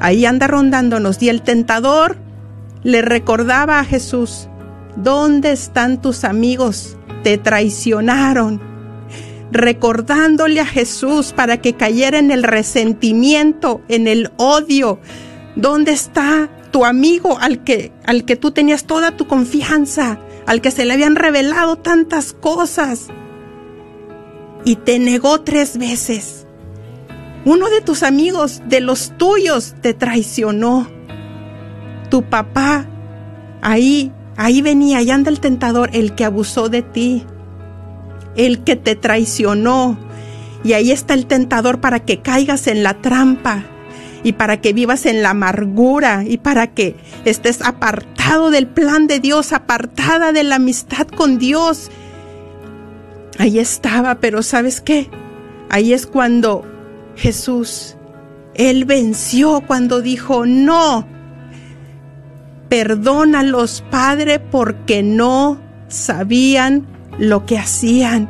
[0.00, 1.22] Ahí anda rondándonos.
[1.22, 2.16] Y el tentador
[2.82, 4.48] le recordaba a Jesús,
[4.96, 6.96] ¿dónde están tus amigos?
[7.22, 8.60] Te traicionaron.
[9.50, 15.00] Recordándole a Jesús para que cayera en el resentimiento, en el odio.
[15.56, 20.18] ¿Dónde está tu amigo al que, al que tú tenías toda tu confianza?
[20.48, 23.08] Al que se le habían revelado tantas cosas
[24.64, 26.46] y te negó tres veces.
[27.44, 30.88] Uno de tus amigos, de los tuyos, te traicionó.
[32.08, 32.86] Tu papá,
[33.60, 37.26] ahí, ahí venía, ahí anda el tentador, el que abusó de ti,
[38.34, 39.98] el que te traicionó.
[40.64, 43.66] Y ahí está el tentador para que caigas en la trampa
[44.22, 49.20] y para que vivas en la amargura y para que estés apartado del plan de
[49.20, 51.90] Dios, apartada de la amistad con Dios.
[53.38, 55.08] Ahí estaba, pero ¿sabes qué?
[55.70, 56.64] Ahí es cuando
[57.16, 57.96] Jesús,
[58.54, 61.06] Él venció cuando dijo, no,
[62.68, 66.86] perdónalos, Padre, porque no sabían
[67.18, 68.28] lo que hacían.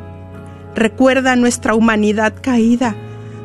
[0.75, 2.95] Recuerda nuestra humanidad caída.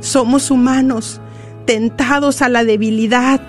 [0.01, 1.21] Somos humanos,
[1.65, 3.41] tentados a la debilidad.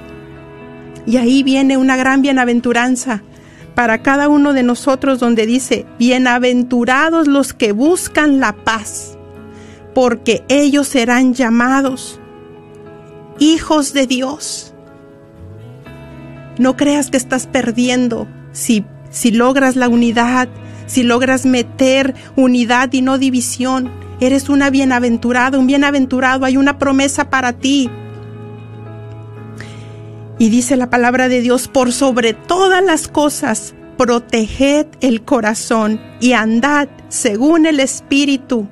[1.06, 3.22] Y ahí viene una gran bienaventuranza
[3.76, 9.18] para cada uno de nosotros donde dice, bienaventurados los que buscan la paz,
[9.94, 12.20] porque ellos serán llamados
[13.38, 14.74] hijos de Dios.
[16.58, 20.48] No creas que estás perdiendo si, si logras la unidad,
[20.88, 23.92] si logras meter unidad y no división.
[24.22, 27.90] Eres una bienaventurada, un bienaventurado, hay una promesa para ti
[30.38, 36.34] Y dice la palabra de Dios, por sobre todas las cosas, proteged el corazón y
[36.34, 38.68] andad según el Espíritu.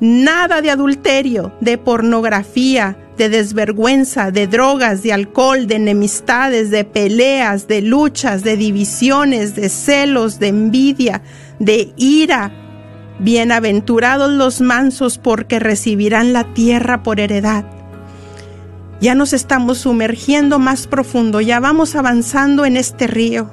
[0.00, 7.66] Nada de adulterio, de pornografía, de desvergüenza, de drogas, de alcohol, de enemistades, de peleas,
[7.66, 11.22] de luchas, de divisiones, de celos, de envidia,
[11.58, 12.52] de ira.
[13.18, 17.75] Bienaventurados los mansos porque recibirán la tierra por heredad.
[19.00, 23.50] Ya nos estamos sumergiendo más profundo, ya vamos avanzando en este río.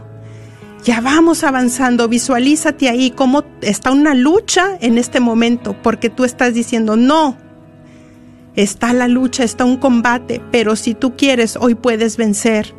[0.84, 6.54] Ya vamos avanzando, visualízate ahí cómo está una lucha en este momento, porque tú estás
[6.54, 7.38] diciendo, no,
[8.56, 12.74] está la lucha, está un combate, pero si tú quieres, hoy puedes vencer.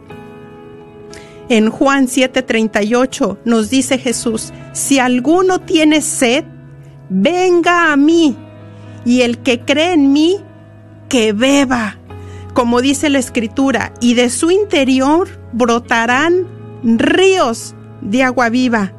[1.48, 6.44] En Juan 7:38 nos dice Jesús, si alguno tiene sed,
[7.08, 8.36] venga a mí,
[9.04, 10.38] y el que cree en mí,
[11.08, 11.98] que beba,
[12.54, 16.46] como dice la escritura, y de su interior brotarán
[16.82, 18.92] ríos de agua viva.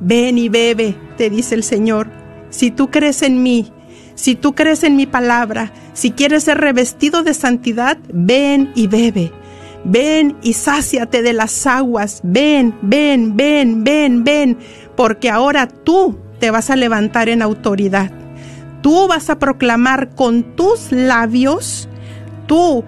[0.00, 2.10] Ven y bebe, te dice el Señor.
[2.50, 3.72] Si tú crees en mí,
[4.14, 9.32] si tú crees en mi palabra, si quieres ser revestido de santidad, ven y bebe.
[9.84, 12.20] Ven y sáciate de las aguas.
[12.22, 14.58] Ven, ven, ven, ven, ven,
[14.96, 18.10] porque ahora tú te vas a levantar en autoridad.
[18.82, 21.88] Tú vas a proclamar con tus labios,
[22.46, 22.84] tú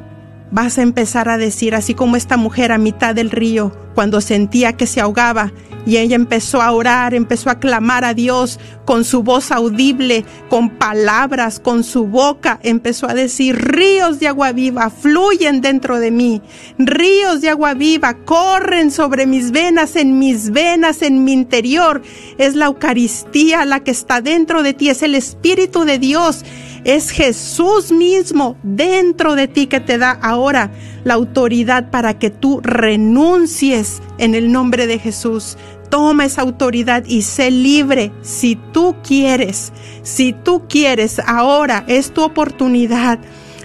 [0.50, 4.74] vas a empezar a decir, así como esta mujer a mitad del río, cuando sentía
[4.74, 5.52] que se ahogaba,
[5.86, 10.68] y ella empezó a orar, empezó a clamar a Dios con su voz audible, con
[10.68, 16.42] palabras, con su boca, empezó a decir, ríos de agua viva fluyen dentro de mí,
[16.76, 22.02] ríos de agua viva corren sobre mis venas, en mis venas, en mi interior.
[22.36, 26.44] Es la Eucaristía la que está dentro de ti, es el Espíritu de Dios
[26.86, 30.70] es Jesús mismo dentro de ti que te da ahora
[31.02, 35.58] la autoridad para que tú renuncies en el nombre de Jesús.
[35.90, 39.72] Toma esa autoridad y sé libre si tú quieres.
[40.04, 43.18] Si tú quieres, ahora es tu oportunidad.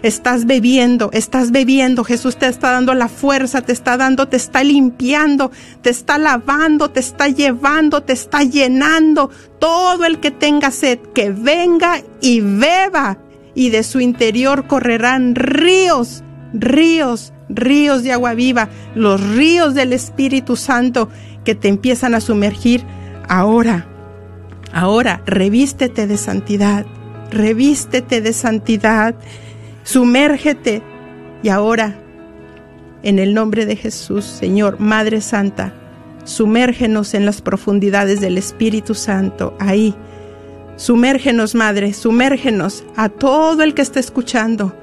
[0.03, 2.03] Estás bebiendo, estás bebiendo.
[2.03, 6.89] Jesús te está dando la fuerza, te está dando, te está limpiando, te está lavando,
[6.89, 9.29] te está llevando, te está llenando.
[9.59, 13.19] Todo el que tenga sed, que venga y beba.
[13.53, 16.23] Y de su interior correrán ríos,
[16.53, 21.09] ríos, ríos de agua viva, los ríos del Espíritu Santo
[21.43, 22.83] que te empiezan a sumergir
[23.27, 23.87] ahora.
[24.73, 26.85] Ahora, revístete de santidad,
[27.29, 29.15] revístete de santidad
[29.83, 30.81] sumérgete.
[31.43, 31.95] Y ahora,
[33.03, 35.73] en el nombre de Jesús, Señor, Madre Santa,
[36.23, 39.95] sumérgenos en las profundidades del Espíritu Santo, ahí.
[40.75, 44.75] Sumérgenos, Madre, sumérgenos a todo el que está escuchando,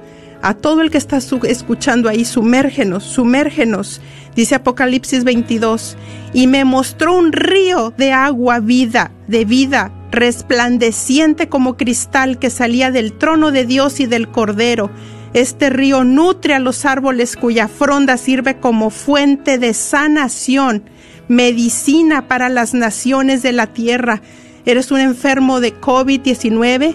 [0.43, 4.01] a todo el que está escuchando ahí, sumérgenos, sumérgenos.
[4.37, 5.97] Dice Apocalipsis 22,
[6.33, 12.91] y me mostró un río de agua vida, de vida, resplandeciente como cristal que salía
[12.91, 14.91] del trono de Dios y del Cordero.
[15.35, 20.85] Este río nutre a los árboles cuya fronda sirve como fuente de sanación,
[21.29, 24.23] medicina para las naciones de la tierra.
[24.65, 26.95] ¿Eres un enfermo de COVID-19?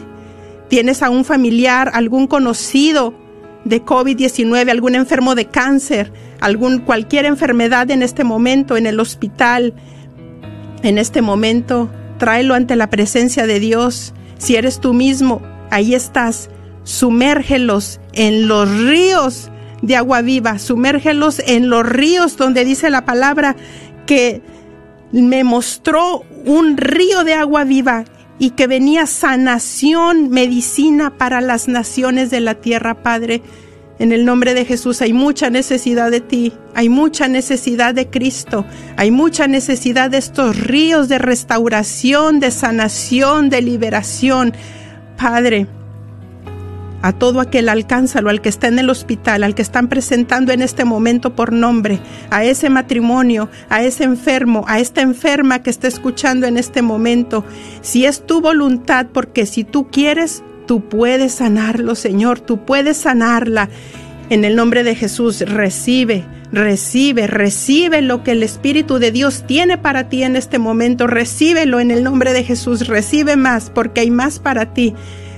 [0.68, 3.14] ¿Tienes a un familiar, algún conocido
[3.66, 9.76] de COVID-19, algún enfermo de cáncer, algún cualquier enfermedad en este momento en el hospital?
[10.82, 11.90] En este momento
[12.24, 14.14] tráelo ante la presencia de Dios.
[14.38, 16.50] Si eres tú mismo, ahí estás.
[16.86, 19.52] Sumérgelos en los ríos
[19.82, 23.58] de agua viva, sumérgelos en los ríos donde dice la palabra
[24.06, 24.42] que
[25.12, 28.06] me mostró un río de agua viva
[28.40, 33.42] y que venía sanación, medicina para las naciones de la tierra, Padre.
[34.04, 38.66] En el nombre de Jesús hay mucha necesidad de ti, hay mucha necesidad de Cristo,
[38.98, 44.52] hay mucha necesidad de estos ríos de restauración, de sanación, de liberación.
[45.16, 45.68] Padre,
[47.02, 50.62] a todo aquel alcánzalo, al que está en el hospital, al que están presentando en
[50.62, 55.88] este momento por nombre, a ese matrimonio, a ese enfermo, a esta enferma que está
[55.88, 57.46] escuchando en este momento.
[57.82, 63.70] Si es tu voluntad, porque si tú quieres, Tú puedes sanarlo, Señor, tú puedes sanarla.
[64.30, 69.78] En el nombre de Jesús, recibe, recibe, recibe lo que el Espíritu de Dios tiene
[69.78, 71.08] para ti en este momento.
[71.08, 74.94] Recíbelo en el nombre de Jesús, recibe más, porque hay más para ti.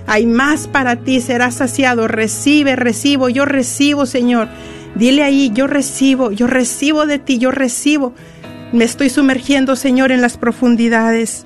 [0.08, 2.08] Hay más para ti, serás saciado.
[2.08, 4.48] Recibe, recibo, yo recibo, Señor.
[4.96, 8.14] Dile ahí, yo recibo, yo recibo de ti, yo recibo.
[8.72, 11.45] Me estoy sumergiendo, Señor, en las profundidades.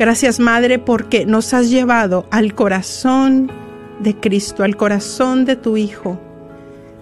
[0.00, 3.52] Gracias Madre porque nos has llevado al corazón
[3.98, 6.18] de Cristo, al corazón de tu Hijo.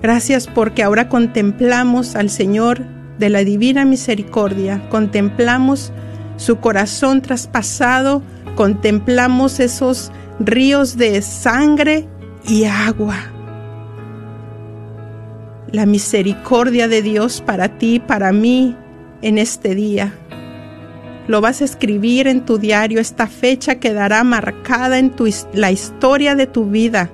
[0.03, 2.85] Gracias porque ahora contemplamos al Señor
[3.21, 5.93] de la divina misericordia, contemplamos
[6.39, 8.21] su corazón traspasado,
[8.57, 12.09] contemplamos esos ríos de sangre
[12.49, 13.15] y agua.
[15.71, 18.75] La misericordia de Dios para ti, para mí,
[19.23, 20.13] en este día.
[21.29, 25.13] Lo vas a escribir en tu diario, esta fecha quedará marcada en
[25.53, 27.11] la historia de tu vida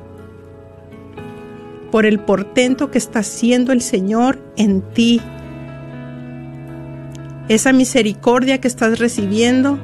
[1.90, 5.20] por el portento que está haciendo el Señor en ti.
[7.48, 9.78] Esa misericordia que estás recibiendo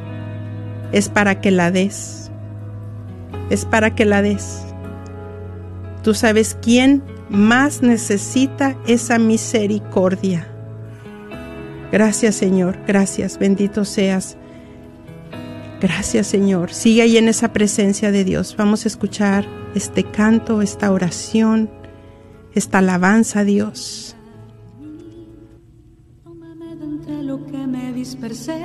[0.93, 2.31] es para que la des.
[3.49, 4.63] Es para que la des.
[6.03, 10.50] Tú sabes quién más necesita esa misericordia.
[11.93, 14.37] Gracias Señor, gracias, bendito seas.
[15.81, 16.73] Gracias Señor.
[16.73, 18.55] Sigue ahí en esa presencia de Dios.
[18.57, 21.71] Vamos a escuchar este canto, esta oración
[22.55, 24.17] esta alabanza a Dios.
[26.25, 28.63] Tómame de entre lo que me dispersé,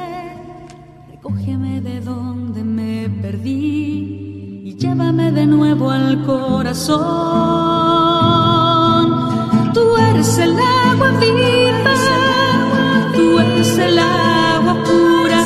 [1.10, 7.04] recógeme de donde me perdí y llévame de nuevo al corazón.
[9.74, 11.94] Tú eres el agua viva,
[13.78, 15.44] el agua pura.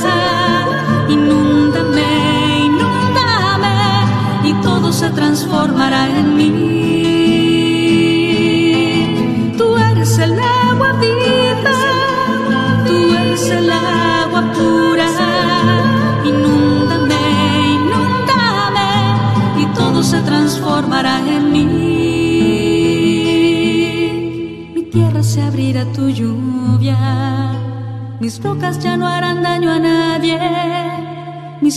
[1.07, 6.78] Inúndame, inúndame y todo se transformará en mí.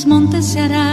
[0.06, 0.91] Montes se harán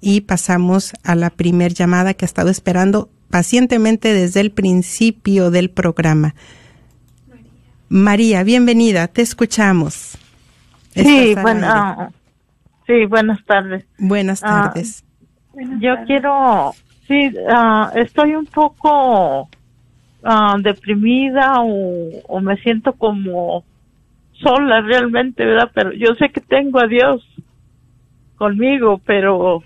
[0.00, 5.70] Y pasamos a la primer llamada que ha estado esperando pacientemente desde el principio del
[5.70, 6.34] programa.
[7.88, 10.18] María, bienvenida, te escuchamos.
[10.94, 12.10] Sí, bueno,
[12.86, 13.84] sí, buenas tardes.
[13.98, 15.04] Buenas Ah, tardes.
[15.80, 16.72] yo quiero,
[17.06, 19.48] sí, ah, estoy un poco
[20.24, 23.64] ah, deprimida o, o me siento como
[24.32, 25.70] sola realmente, ¿verdad?
[25.74, 27.24] Pero yo sé que tengo a Dios
[28.36, 29.62] conmigo, pero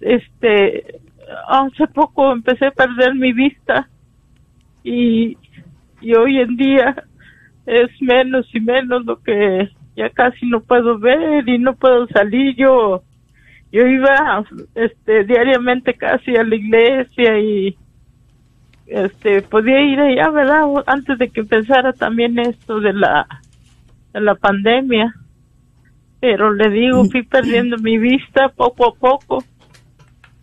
[0.00, 1.00] este,
[1.48, 3.88] hace poco empecé a perder mi vista
[4.82, 5.36] y,
[6.00, 7.04] y hoy en día
[7.66, 12.56] es menos y menos lo que ya casi no puedo ver y no puedo salir.
[12.56, 13.02] Yo
[13.72, 14.44] yo iba
[14.74, 17.76] este diariamente casi a la iglesia y
[18.86, 23.26] este podía ir allá verdad antes de que empezara también esto de la
[24.12, 25.14] de la pandemia
[26.22, 29.44] pero le digo fui perdiendo mi vista poco a poco.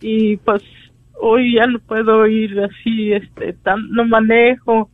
[0.02, 0.62] Y pues
[1.22, 4.90] hoy ya no puedo ir así este tan no manejo.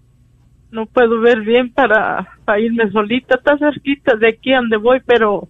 [0.69, 5.47] No puedo ver bien para, para irme solita, está cerquita de aquí donde voy, pero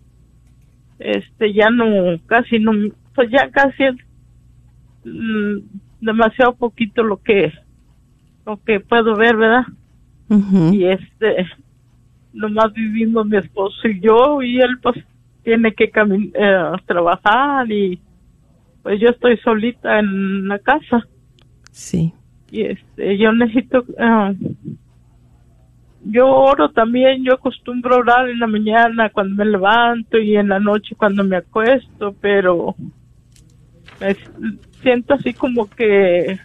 [1.00, 1.86] este ya no,
[2.28, 2.72] casi no,
[3.16, 3.96] pues ya casi es
[5.04, 5.58] mm,
[6.00, 7.52] demasiado poquito lo que,
[8.46, 9.66] lo que puedo ver, ¿verdad?
[10.72, 11.48] Y este,
[12.34, 14.96] nomás vivimos mi esposo y yo, y él pues
[15.46, 18.00] tiene que eh, trabajar y
[18.84, 21.08] pues yo estoy solita en la casa
[21.72, 22.14] Sí.
[22.52, 24.34] y este yo necesito ah,
[26.04, 30.60] yo oro también yo acostumbro orar en la mañana cuando me levanto y en la
[30.60, 32.76] noche cuando me acuesto pero
[34.02, 34.16] me
[34.82, 36.38] siento así como que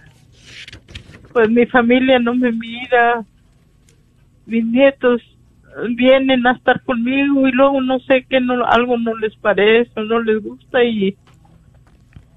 [1.33, 3.25] pues mi familia no me mira,
[4.47, 5.23] mis nietos
[5.97, 10.21] vienen a estar conmigo y luego no sé que no algo no les parece, no
[10.21, 11.17] les gusta y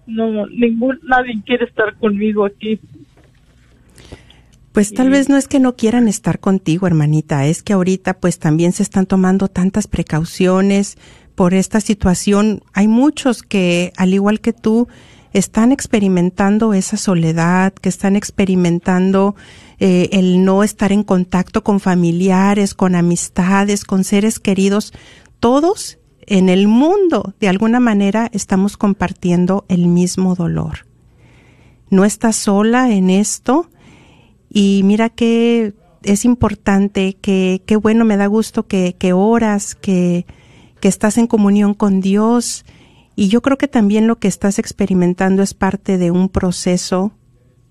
[0.05, 2.79] no ningún nadie quiere estar conmigo aquí.
[4.71, 8.39] Pues tal vez no es que no quieran estar contigo, hermanita, es que ahorita pues
[8.39, 10.97] también se están tomando tantas precauciones
[11.35, 12.61] por esta situación.
[12.73, 14.87] Hay muchos que, al igual que tú,
[15.31, 19.35] están experimentando esa soledad, que están experimentando
[19.85, 24.93] eh, el no estar en contacto con familiares, con amistades, con seres queridos.
[25.41, 30.87] Todos en el mundo, de alguna manera, estamos compartiendo el mismo dolor.
[31.89, 33.69] No estás sola en esto
[34.49, 35.73] y mira que
[36.03, 40.25] es importante, que qué bueno, me da gusto que, que oras, que,
[40.79, 42.63] que estás en comunión con Dios.
[43.17, 47.11] Y yo creo que también lo que estás experimentando es parte de un proceso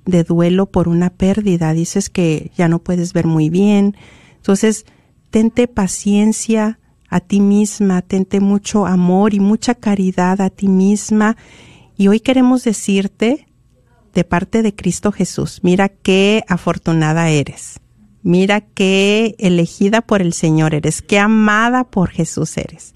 [0.05, 1.73] de duelo por una pérdida.
[1.73, 3.97] Dices que ya no puedes ver muy bien.
[4.37, 4.87] Entonces,
[5.31, 6.79] tente paciencia
[7.09, 11.37] a ti misma, tente mucho amor y mucha caridad a ti misma.
[11.97, 13.47] Y hoy queremos decirte
[14.15, 17.81] de parte de Cristo Jesús, mira qué afortunada eres,
[18.23, 22.93] mira qué elegida por el Señor eres, qué amada por Jesús eres.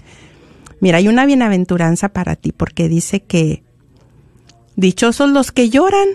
[0.80, 3.62] Mira, hay una bienaventuranza para ti porque dice que
[4.76, 6.08] dichosos los que lloran.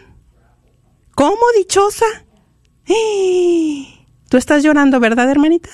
[1.21, 2.05] ¿Cómo dichosa?
[2.87, 3.85] ¡Eh!
[4.27, 5.69] Tú estás llorando, ¿verdad, hermanita?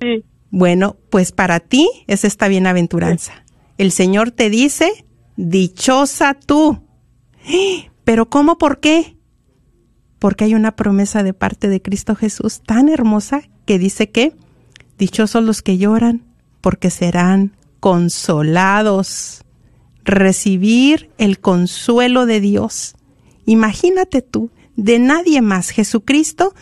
[0.00, 0.24] Sí.
[0.50, 3.44] Bueno, pues para ti es esta bienaventuranza.
[3.78, 6.82] El Señor te dice, dichosa tú.
[8.02, 8.58] Pero ¿cómo?
[8.58, 9.16] ¿Por qué?
[10.18, 14.32] Porque hay una promesa de parte de Cristo Jesús tan hermosa que dice que
[14.98, 16.24] dichosos los que lloran
[16.60, 19.44] porque serán consolados.
[20.02, 22.96] Recibir el consuelo de Dios.
[23.46, 26.54] Imagínate tú, de nadie más, Jesucristo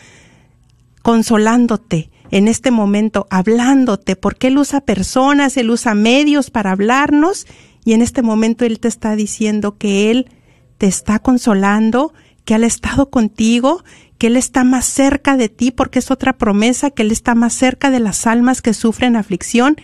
[1.02, 7.46] consolándote en este momento, hablándote, porque Él usa personas, Él usa medios para hablarnos
[7.84, 10.30] y en este momento Él te está diciendo que Él
[10.78, 12.14] te está consolando,
[12.44, 13.84] que Él ha estado contigo,
[14.18, 17.52] que Él está más cerca de ti, porque es otra promesa, que Él está más
[17.52, 19.76] cerca de las almas que sufren aflicción,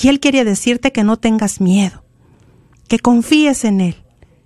[0.00, 2.04] y Él quiere decirte que no tengas miedo,
[2.88, 3.96] que confíes en Él,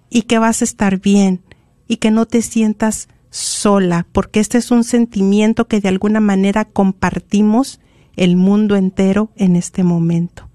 [0.08, 1.42] y que vas a estar bien,
[1.88, 6.64] y que no te sientas sola, porque este es un sentimiento que de alguna manera
[6.64, 7.80] compartimos
[8.16, 10.48] el mundo entero en este momento.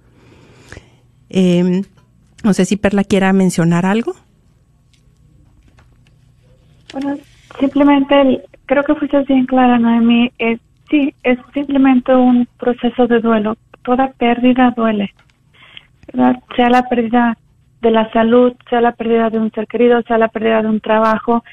[1.30, 1.84] Eh,
[2.44, 4.14] no sé si Perla quiera mencionar algo.
[6.92, 7.18] Bueno,
[7.60, 10.32] simplemente creo que fuiste bien clara, Noemi.
[10.38, 10.60] Es,
[10.90, 13.58] sí, es simplemente un proceso de duelo.
[13.84, 15.14] Toda pérdida duele,
[16.08, 16.42] ¿verdad?
[16.56, 17.38] Sea la pérdida
[17.82, 20.80] de la salud, sea la pérdida de un ser querido, sea la pérdida de un
[20.80, 21.44] trabajo.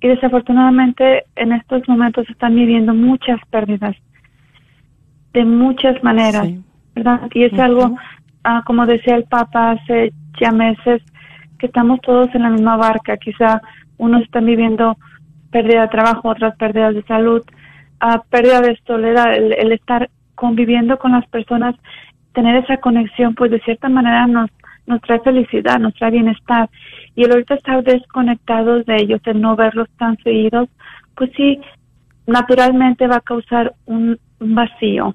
[0.00, 3.96] Y desafortunadamente en estos momentos están viviendo muchas pérdidas
[5.32, 6.48] de muchas maneras,
[6.94, 7.28] ¿verdad?
[7.34, 7.96] Y es algo,
[8.44, 11.02] ah, como decía el Papa hace ya meses,
[11.58, 13.16] que estamos todos en la misma barca.
[13.16, 13.60] Quizá
[13.98, 14.96] unos están viviendo
[15.50, 17.42] pérdida de trabajo, otras pérdidas de salud,
[18.02, 21.74] uh, pérdida de soledad, el, el, estar conviviendo con las personas,
[22.34, 24.50] tener esa conexión, pues de cierta manera nos,
[24.86, 26.68] nos trae felicidad, nos trae bienestar.
[27.14, 30.68] Y el ahorita estar desconectados de ellos, el no verlos tan seguidos,
[31.14, 31.60] pues sí,
[32.26, 35.14] naturalmente va a causar un, un vacío.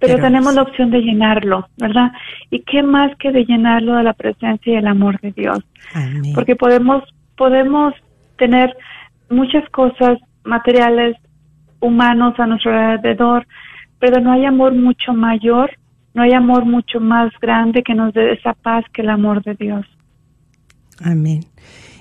[0.00, 2.12] Pero, Pero, tenemos la opción de llenarlo, ¿verdad?
[2.50, 5.58] Y qué más que de llenarlo de la presencia y el amor de Dios.
[5.92, 6.32] Amén.
[6.34, 7.02] Porque podemos
[7.36, 7.94] podemos
[8.36, 8.76] tener
[9.30, 11.16] muchas cosas materiales,
[11.80, 13.46] humanos a nuestro alrededor,
[14.00, 15.70] pero no hay amor mucho mayor,
[16.18, 19.54] no hay amor mucho más grande que nos dé esa paz que el amor de
[19.54, 19.86] Dios.
[21.00, 21.44] Amén.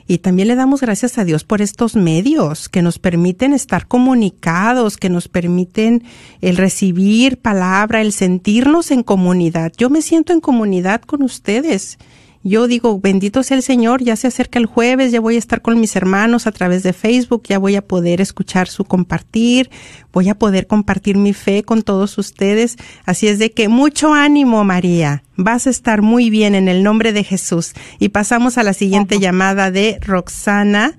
[0.08, 4.98] Y también le damos gracias a Dios por estos medios que nos permiten estar comunicados,
[4.98, 6.02] que nos permiten
[6.42, 9.72] el recibir palabra, el sentirnos en comunidad.
[9.78, 12.00] Yo me siento en comunidad con ustedes
[12.48, 15.62] yo digo, bendito sea el Señor, ya se acerca el jueves, ya voy a estar
[15.62, 19.70] con mis hermanos a través de Facebook, ya voy a poder escuchar su compartir,
[20.14, 22.78] voy a poder compartir mi fe con todos ustedes.
[23.06, 25.24] Así es de que mucho ánimo, María.
[25.36, 27.74] Vas a estar muy bien en el nombre de Jesús.
[28.00, 30.98] Y pasamos a la siguiente llamada de Roxana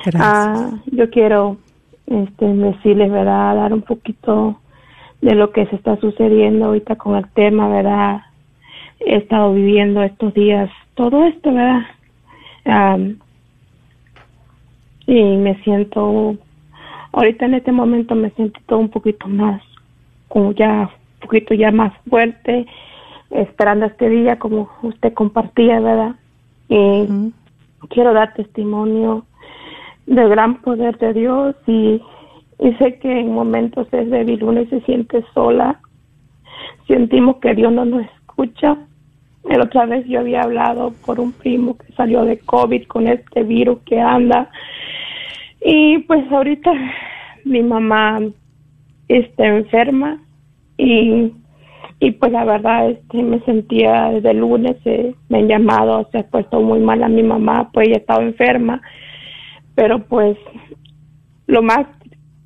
[0.05, 0.23] Gracias.
[0.23, 1.57] Ah, yo quiero
[2.07, 3.57] este, decirles, ¿verdad?
[3.57, 4.57] Dar un poquito
[5.19, 8.21] de lo que se está sucediendo ahorita con el tema, ¿verdad?
[9.01, 11.81] He estado viviendo estos días todo esto, ¿verdad?
[12.65, 13.19] Am,
[15.07, 16.35] y me siento,
[17.11, 19.61] ahorita en este momento me siento todo un poquito más,
[20.27, 22.65] como ya, un poquito ya más fuerte,
[23.29, 26.15] esperando este día como usted compartía, ¿verdad?
[26.69, 27.31] Y
[27.89, 29.25] quiero dar testimonio
[30.07, 32.01] del gran poder de Dios y,
[32.59, 35.79] y sé que en momentos es débil uno y se siente sola.
[36.87, 38.77] Sentimos que Dios no nos escucha.
[39.49, 43.43] La otra vez yo había hablado por un primo que salió de COVID con este
[43.43, 44.49] virus que anda.
[45.63, 46.71] Y pues ahorita
[47.43, 48.21] mi mamá
[49.07, 50.19] está enferma
[50.77, 51.31] y,
[51.99, 56.19] y pues la verdad este me sentía desde el lunes, eh, me han llamado, se
[56.19, 58.81] ha puesto muy mal a mi mamá, pues ella estaba enferma
[59.75, 60.37] pero pues
[61.47, 61.85] lo más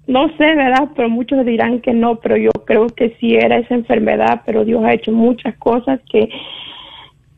[0.08, 0.90] no sé, ¿verdad?
[0.96, 4.84] Pero muchos dirán que no, pero yo creo que sí era esa enfermedad, pero Dios
[4.84, 6.28] ha hecho muchas cosas que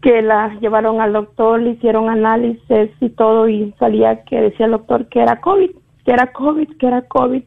[0.01, 4.73] que la llevaron al doctor, le hicieron análisis y todo y salía que decía el
[4.73, 5.71] doctor que era COVID,
[6.05, 7.43] que era COVID, que era COVID.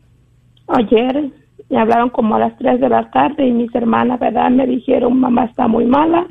[0.68, 1.30] Ayer
[1.68, 4.50] me hablaron como a las 3 de la tarde y mis hermanas, ¿verdad?
[4.50, 6.26] Me dijeron, mamá está muy mala.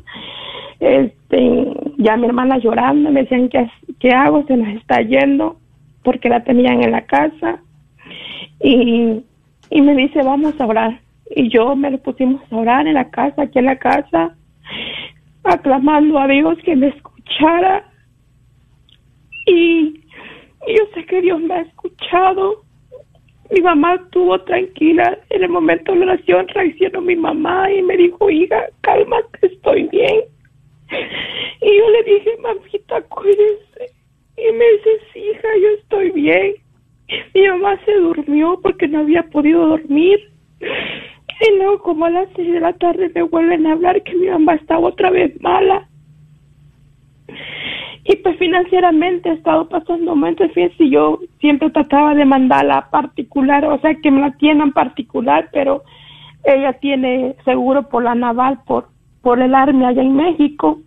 [0.80, 3.70] Este, ya mi hermana llorando, me decían, ¿qué,
[4.00, 4.44] qué hago?
[4.46, 5.56] Se nos está yendo
[6.02, 7.60] porque la tenían en la casa
[8.60, 9.22] y,
[9.70, 11.00] y me dice vamos a orar
[11.34, 14.36] y yo me lo pusimos a orar en la casa, aquí en la casa,
[15.44, 17.90] aclamando a Dios que me escuchara
[19.46, 20.00] y,
[20.66, 22.64] yo sé que Dios me ha escuchado.
[23.50, 27.96] Mi mamá estuvo tranquila en el momento de la oración, reaccionó mi mamá y me
[27.96, 30.22] dijo, hija, cálmate, estoy bien.
[31.60, 33.92] Y yo le dije, mamita, cuídese.
[34.36, 36.54] Y me dice, hija, yo estoy bien.
[37.34, 40.18] Mi mamá se durmió porque no había podido dormir.
[41.40, 44.28] Y luego, como a las seis de la tarde, me vuelven a hablar que mi
[44.28, 45.88] mamá estaba otra vez mala.
[48.04, 53.78] Y pues financieramente he estado pasando momentos, fíjense, yo siempre trataba de mandarla particular, o
[53.80, 55.82] sea, que me la tienen particular, pero
[56.44, 58.88] ella tiene seguro por la naval, por,
[59.22, 60.80] por el army allá en México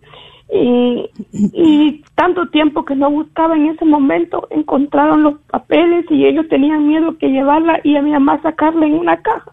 [0.50, 6.48] y, y tanto tiempo que no buscaba en ese momento encontraron los papeles y ellos
[6.48, 9.52] tenían miedo que llevarla y a mi mamá sacarla en una caja.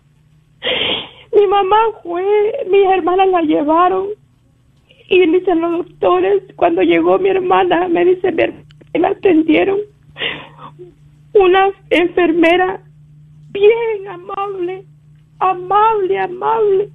[1.34, 2.24] Mi mamá fue,
[2.70, 4.10] mis hermanas la llevaron
[5.10, 9.80] y dicen los doctores, cuando llegó mi hermana, me dice, me la atendieron
[11.34, 12.82] una enfermera
[13.52, 14.86] bien amable,
[15.40, 16.90] amable, amable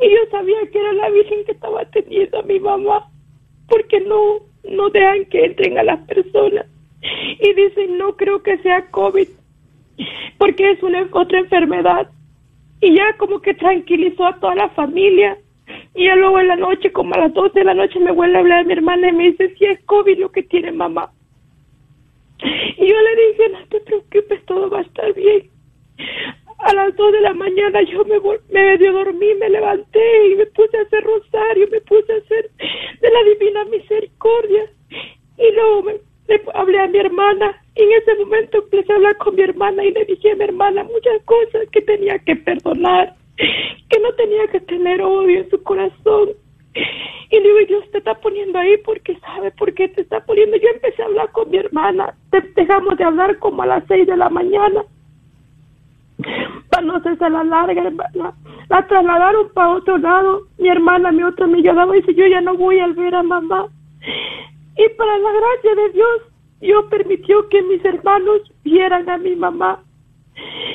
[0.00, 3.08] y yo sabía que era la Virgen que estaba atendiendo a mi mamá,
[3.68, 6.66] porque no, no dejan que entren a las personas.
[7.40, 9.28] Y dicen, no creo que sea COVID,
[10.38, 12.10] porque es una otra enfermedad.
[12.84, 15.38] Y ya como que tranquilizó a toda la familia.
[15.94, 18.36] Y ya luego en la noche, como a las 12 de la noche, me vuelve
[18.36, 21.10] a hablar mi hermana y me dice, si es COVID lo que tiene mamá.
[22.76, 25.50] Y yo le dije, no te preocupes, todo va a estar bien
[26.64, 30.46] a las dos de la mañana yo me, me medio dormí, me levanté y me
[30.46, 32.50] puse a hacer rosario, me puse a hacer
[33.00, 34.70] de la divina misericordia.
[35.36, 35.94] Y luego me,
[36.28, 39.84] le hablé a mi hermana y en ese momento empecé a hablar con mi hermana
[39.84, 44.46] y le dije a mi hermana muchas cosas que tenía que perdonar, que no tenía
[44.48, 46.30] que tener odio en su corazón.
[47.30, 50.56] Y le digo, Dios te está poniendo ahí porque sabe por qué te está poniendo.
[50.56, 52.14] Yo empecé a hablar con mi hermana,
[52.54, 54.84] dejamos de hablar como a las seis de la mañana
[56.70, 58.34] para no hacerse la larga, la,
[58.68, 60.42] la trasladaron para otro lado.
[60.58, 63.22] Mi hermana, mi otra me lloraba y dice, yo ya no voy a ver a
[63.22, 63.66] mamá.
[64.76, 69.82] Y para la gracia de Dios, Dios permitió que mis hermanos vieran a mi mamá.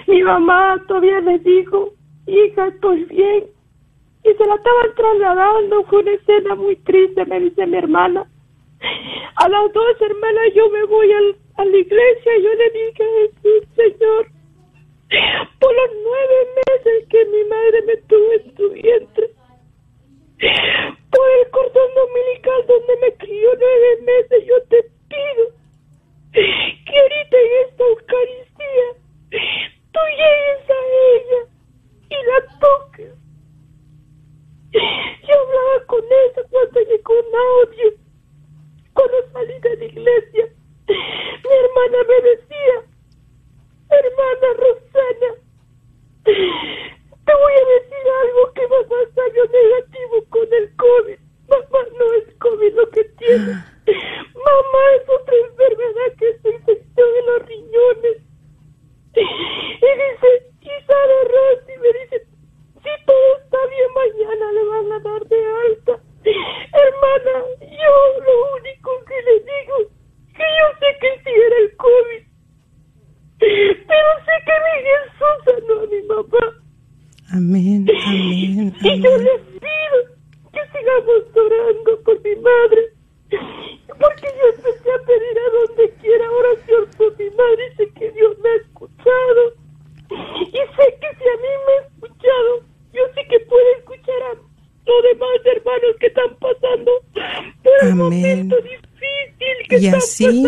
[0.07, 1.93] Mi mamá todavía les dijo,
[2.27, 3.45] hija, estoy bien.
[4.23, 8.27] Y se la estaban trasladando, fue una escena muy triste, me dice mi hermana.
[9.35, 13.65] A las dos hermanas yo me voy al, a la iglesia y yo le dije,
[13.75, 14.27] Señor,
[15.59, 19.29] por los nueve meses que mi madre me tuvo en su vientre,
[21.11, 25.58] por el cordón dominical donde me crió nueve meses, yo te pido
[26.31, 28.87] que ahorita en esta Eucaristía
[29.29, 30.79] tú llegues a
[31.13, 31.59] ella
[32.09, 33.13] y la toques.
[34.71, 37.93] Yo hablaba con ella cuando llegó un audio,
[38.93, 40.49] cuando salí de la iglesia.
[40.87, 42.75] Mi hermana me decía,
[43.89, 45.29] hermana Rosana,
[46.23, 51.19] te voy a decir algo que mamá salió negativo con el COVID.
[51.47, 53.53] Mamá no es COVID lo que tiene.
[54.33, 57.29] Mamá es otra enfermedad que se infectó en
[67.23, 67.45] nada.
[67.61, 69.77] Yo lo único que le digo
[70.35, 72.23] que yo sé que sí era el COVID.
[73.39, 76.45] Pero sé que mi Jesús sanó a mi mamá.
[77.31, 78.75] Amén, amén.
[78.81, 79.97] Y yo les pido
[80.51, 82.93] que sigamos orando por mi madre.
[83.29, 88.11] Porque yo empecé a pedir a donde quiera oración por mi madre y sé que
[88.11, 89.53] Dios me ha escuchado.
[90.09, 92.63] Y sé que si a mí me ha escuchado,
[92.93, 94.49] yo sé que puede escuchar a
[94.89, 96.91] los demás hermanos que están pasando
[97.63, 100.43] por un momento difícil que Y están así-.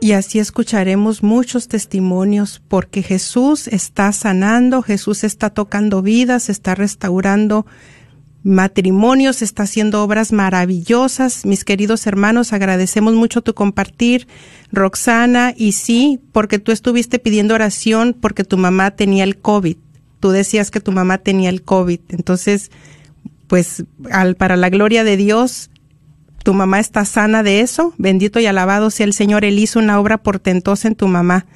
[0.00, 7.66] Y así escucharemos muchos testimonios porque Jesús está sanando, Jesús está tocando vidas, está restaurando
[8.44, 11.44] matrimonios, está haciendo obras maravillosas.
[11.44, 14.28] Mis queridos hermanos, agradecemos mucho tu compartir,
[14.72, 19.76] Roxana, y sí, porque tú estuviste pidiendo oración porque tu mamá tenía el COVID.
[20.20, 22.00] Tú decías que tu mamá tenía el COVID.
[22.08, 22.70] Entonces,
[23.48, 25.70] pues al, para la gloria de Dios,
[26.42, 27.92] tu mamá está sana de eso.
[27.98, 29.44] Bendito y alabado sea el Señor.
[29.44, 31.46] Él hizo una obra portentosa en tu mamá.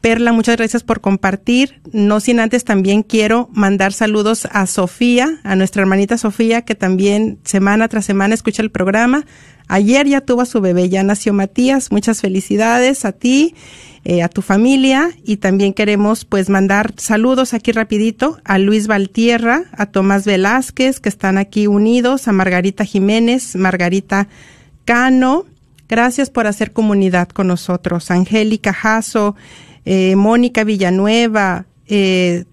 [0.00, 1.80] Perla, muchas gracias por compartir.
[1.92, 7.40] No sin antes también quiero mandar saludos a Sofía, a nuestra hermanita Sofía, que también
[7.44, 9.26] semana tras semana escucha el programa.
[9.66, 11.90] Ayer ya tuvo a su bebé, ya nació Matías.
[11.90, 13.56] Muchas felicidades a ti,
[14.04, 19.64] eh, a tu familia y también queremos pues mandar saludos aquí rapidito a Luis Valtierra,
[19.72, 24.28] a Tomás Velázquez, que están aquí unidos, a Margarita Jiménez, Margarita
[24.84, 25.44] Cano.
[25.88, 28.10] Gracias por hacer comunidad con nosotros.
[28.10, 29.36] Angélica Jasso,
[29.90, 32.44] eh, Mónica Villanueva, eh,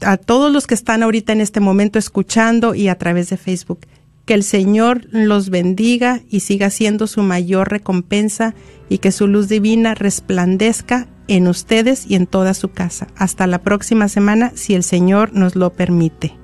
[0.00, 3.86] a todos los que están ahorita en este momento escuchando y a través de Facebook.
[4.24, 8.56] Que el Señor los bendiga y siga siendo su mayor recompensa
[8.88, 13.06] y que su luz divina resplandezca en ustedes y en toda su casa.
[13.14, 16.34] Hasta la próxima semana, si el Señor nos lo permite.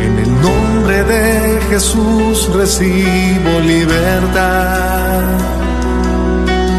[0.00, 5.59] En el nombre de Jesús recibo libertad.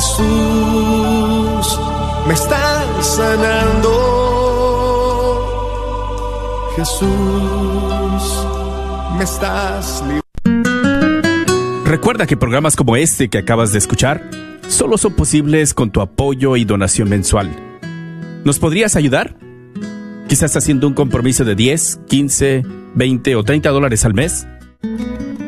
[0.00, 1.78] Jesús,
[2.26, 3.90] me estás sanando.
[6.74, 7.06] Jesús,
[9.18, 10.02] me estás.
[11.84, 14.22] Recuerda que programas como este que acabas de escuchar
[14.68, 17.50] solo son posibles con tu apoyo y donación mensual.
[18.42, 19.36] ¿Nos podrías ayudar?
[20.28, 24.46] Quizás haciendo un compromiso de 10, 15, 20 o 30 dólares al mes.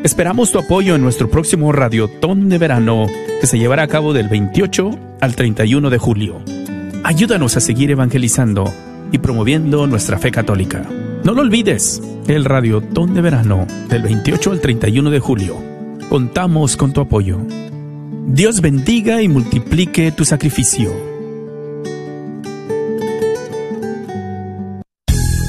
[0.03, 3.07] Esperamos tu apoyo en nuestro próximo Radiotón de Verano
[3.39, 6.41] que se llevará a cabo del 28 al 31 de julio.
[7.03, 8.71] Ayúdanos a seguir evangelizando
[9.11, 10.87] y promoviendo nuestra fe católica.
[11.23, 15.57] No lo olvides, el Radiotón de Verano del 28 al 31 de julio.
[16.09, 17.39] Contamos con tu apoyo.
[18.27, 21.12] Dios bendiga y multiplique tu sacrificio.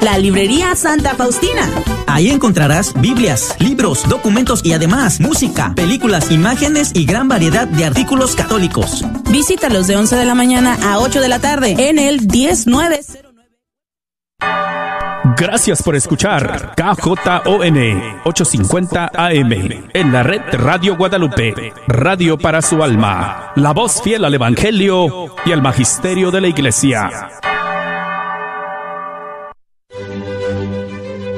[0.00, 1.68] La librería Santa Faustina.
[2.06, 8.34] Ahí encontrarás Biblias, libros, documentos y además música, películas, imágenes y gran variedad de artículos
[8.34, 9.04] católicos.
[9.30, 13.00] Visítalos de 11 de la mañana a 8 de la tarde en el 10909.
[15.36, 19.52] Gracias por escuchar KJON 850 AM
[19.92, 25.52] en la red Radio Guadalupe, radio para su alma, la voz fiel al Evangelio y
[25.52, 27.28] al Magisterio de la Iglesia.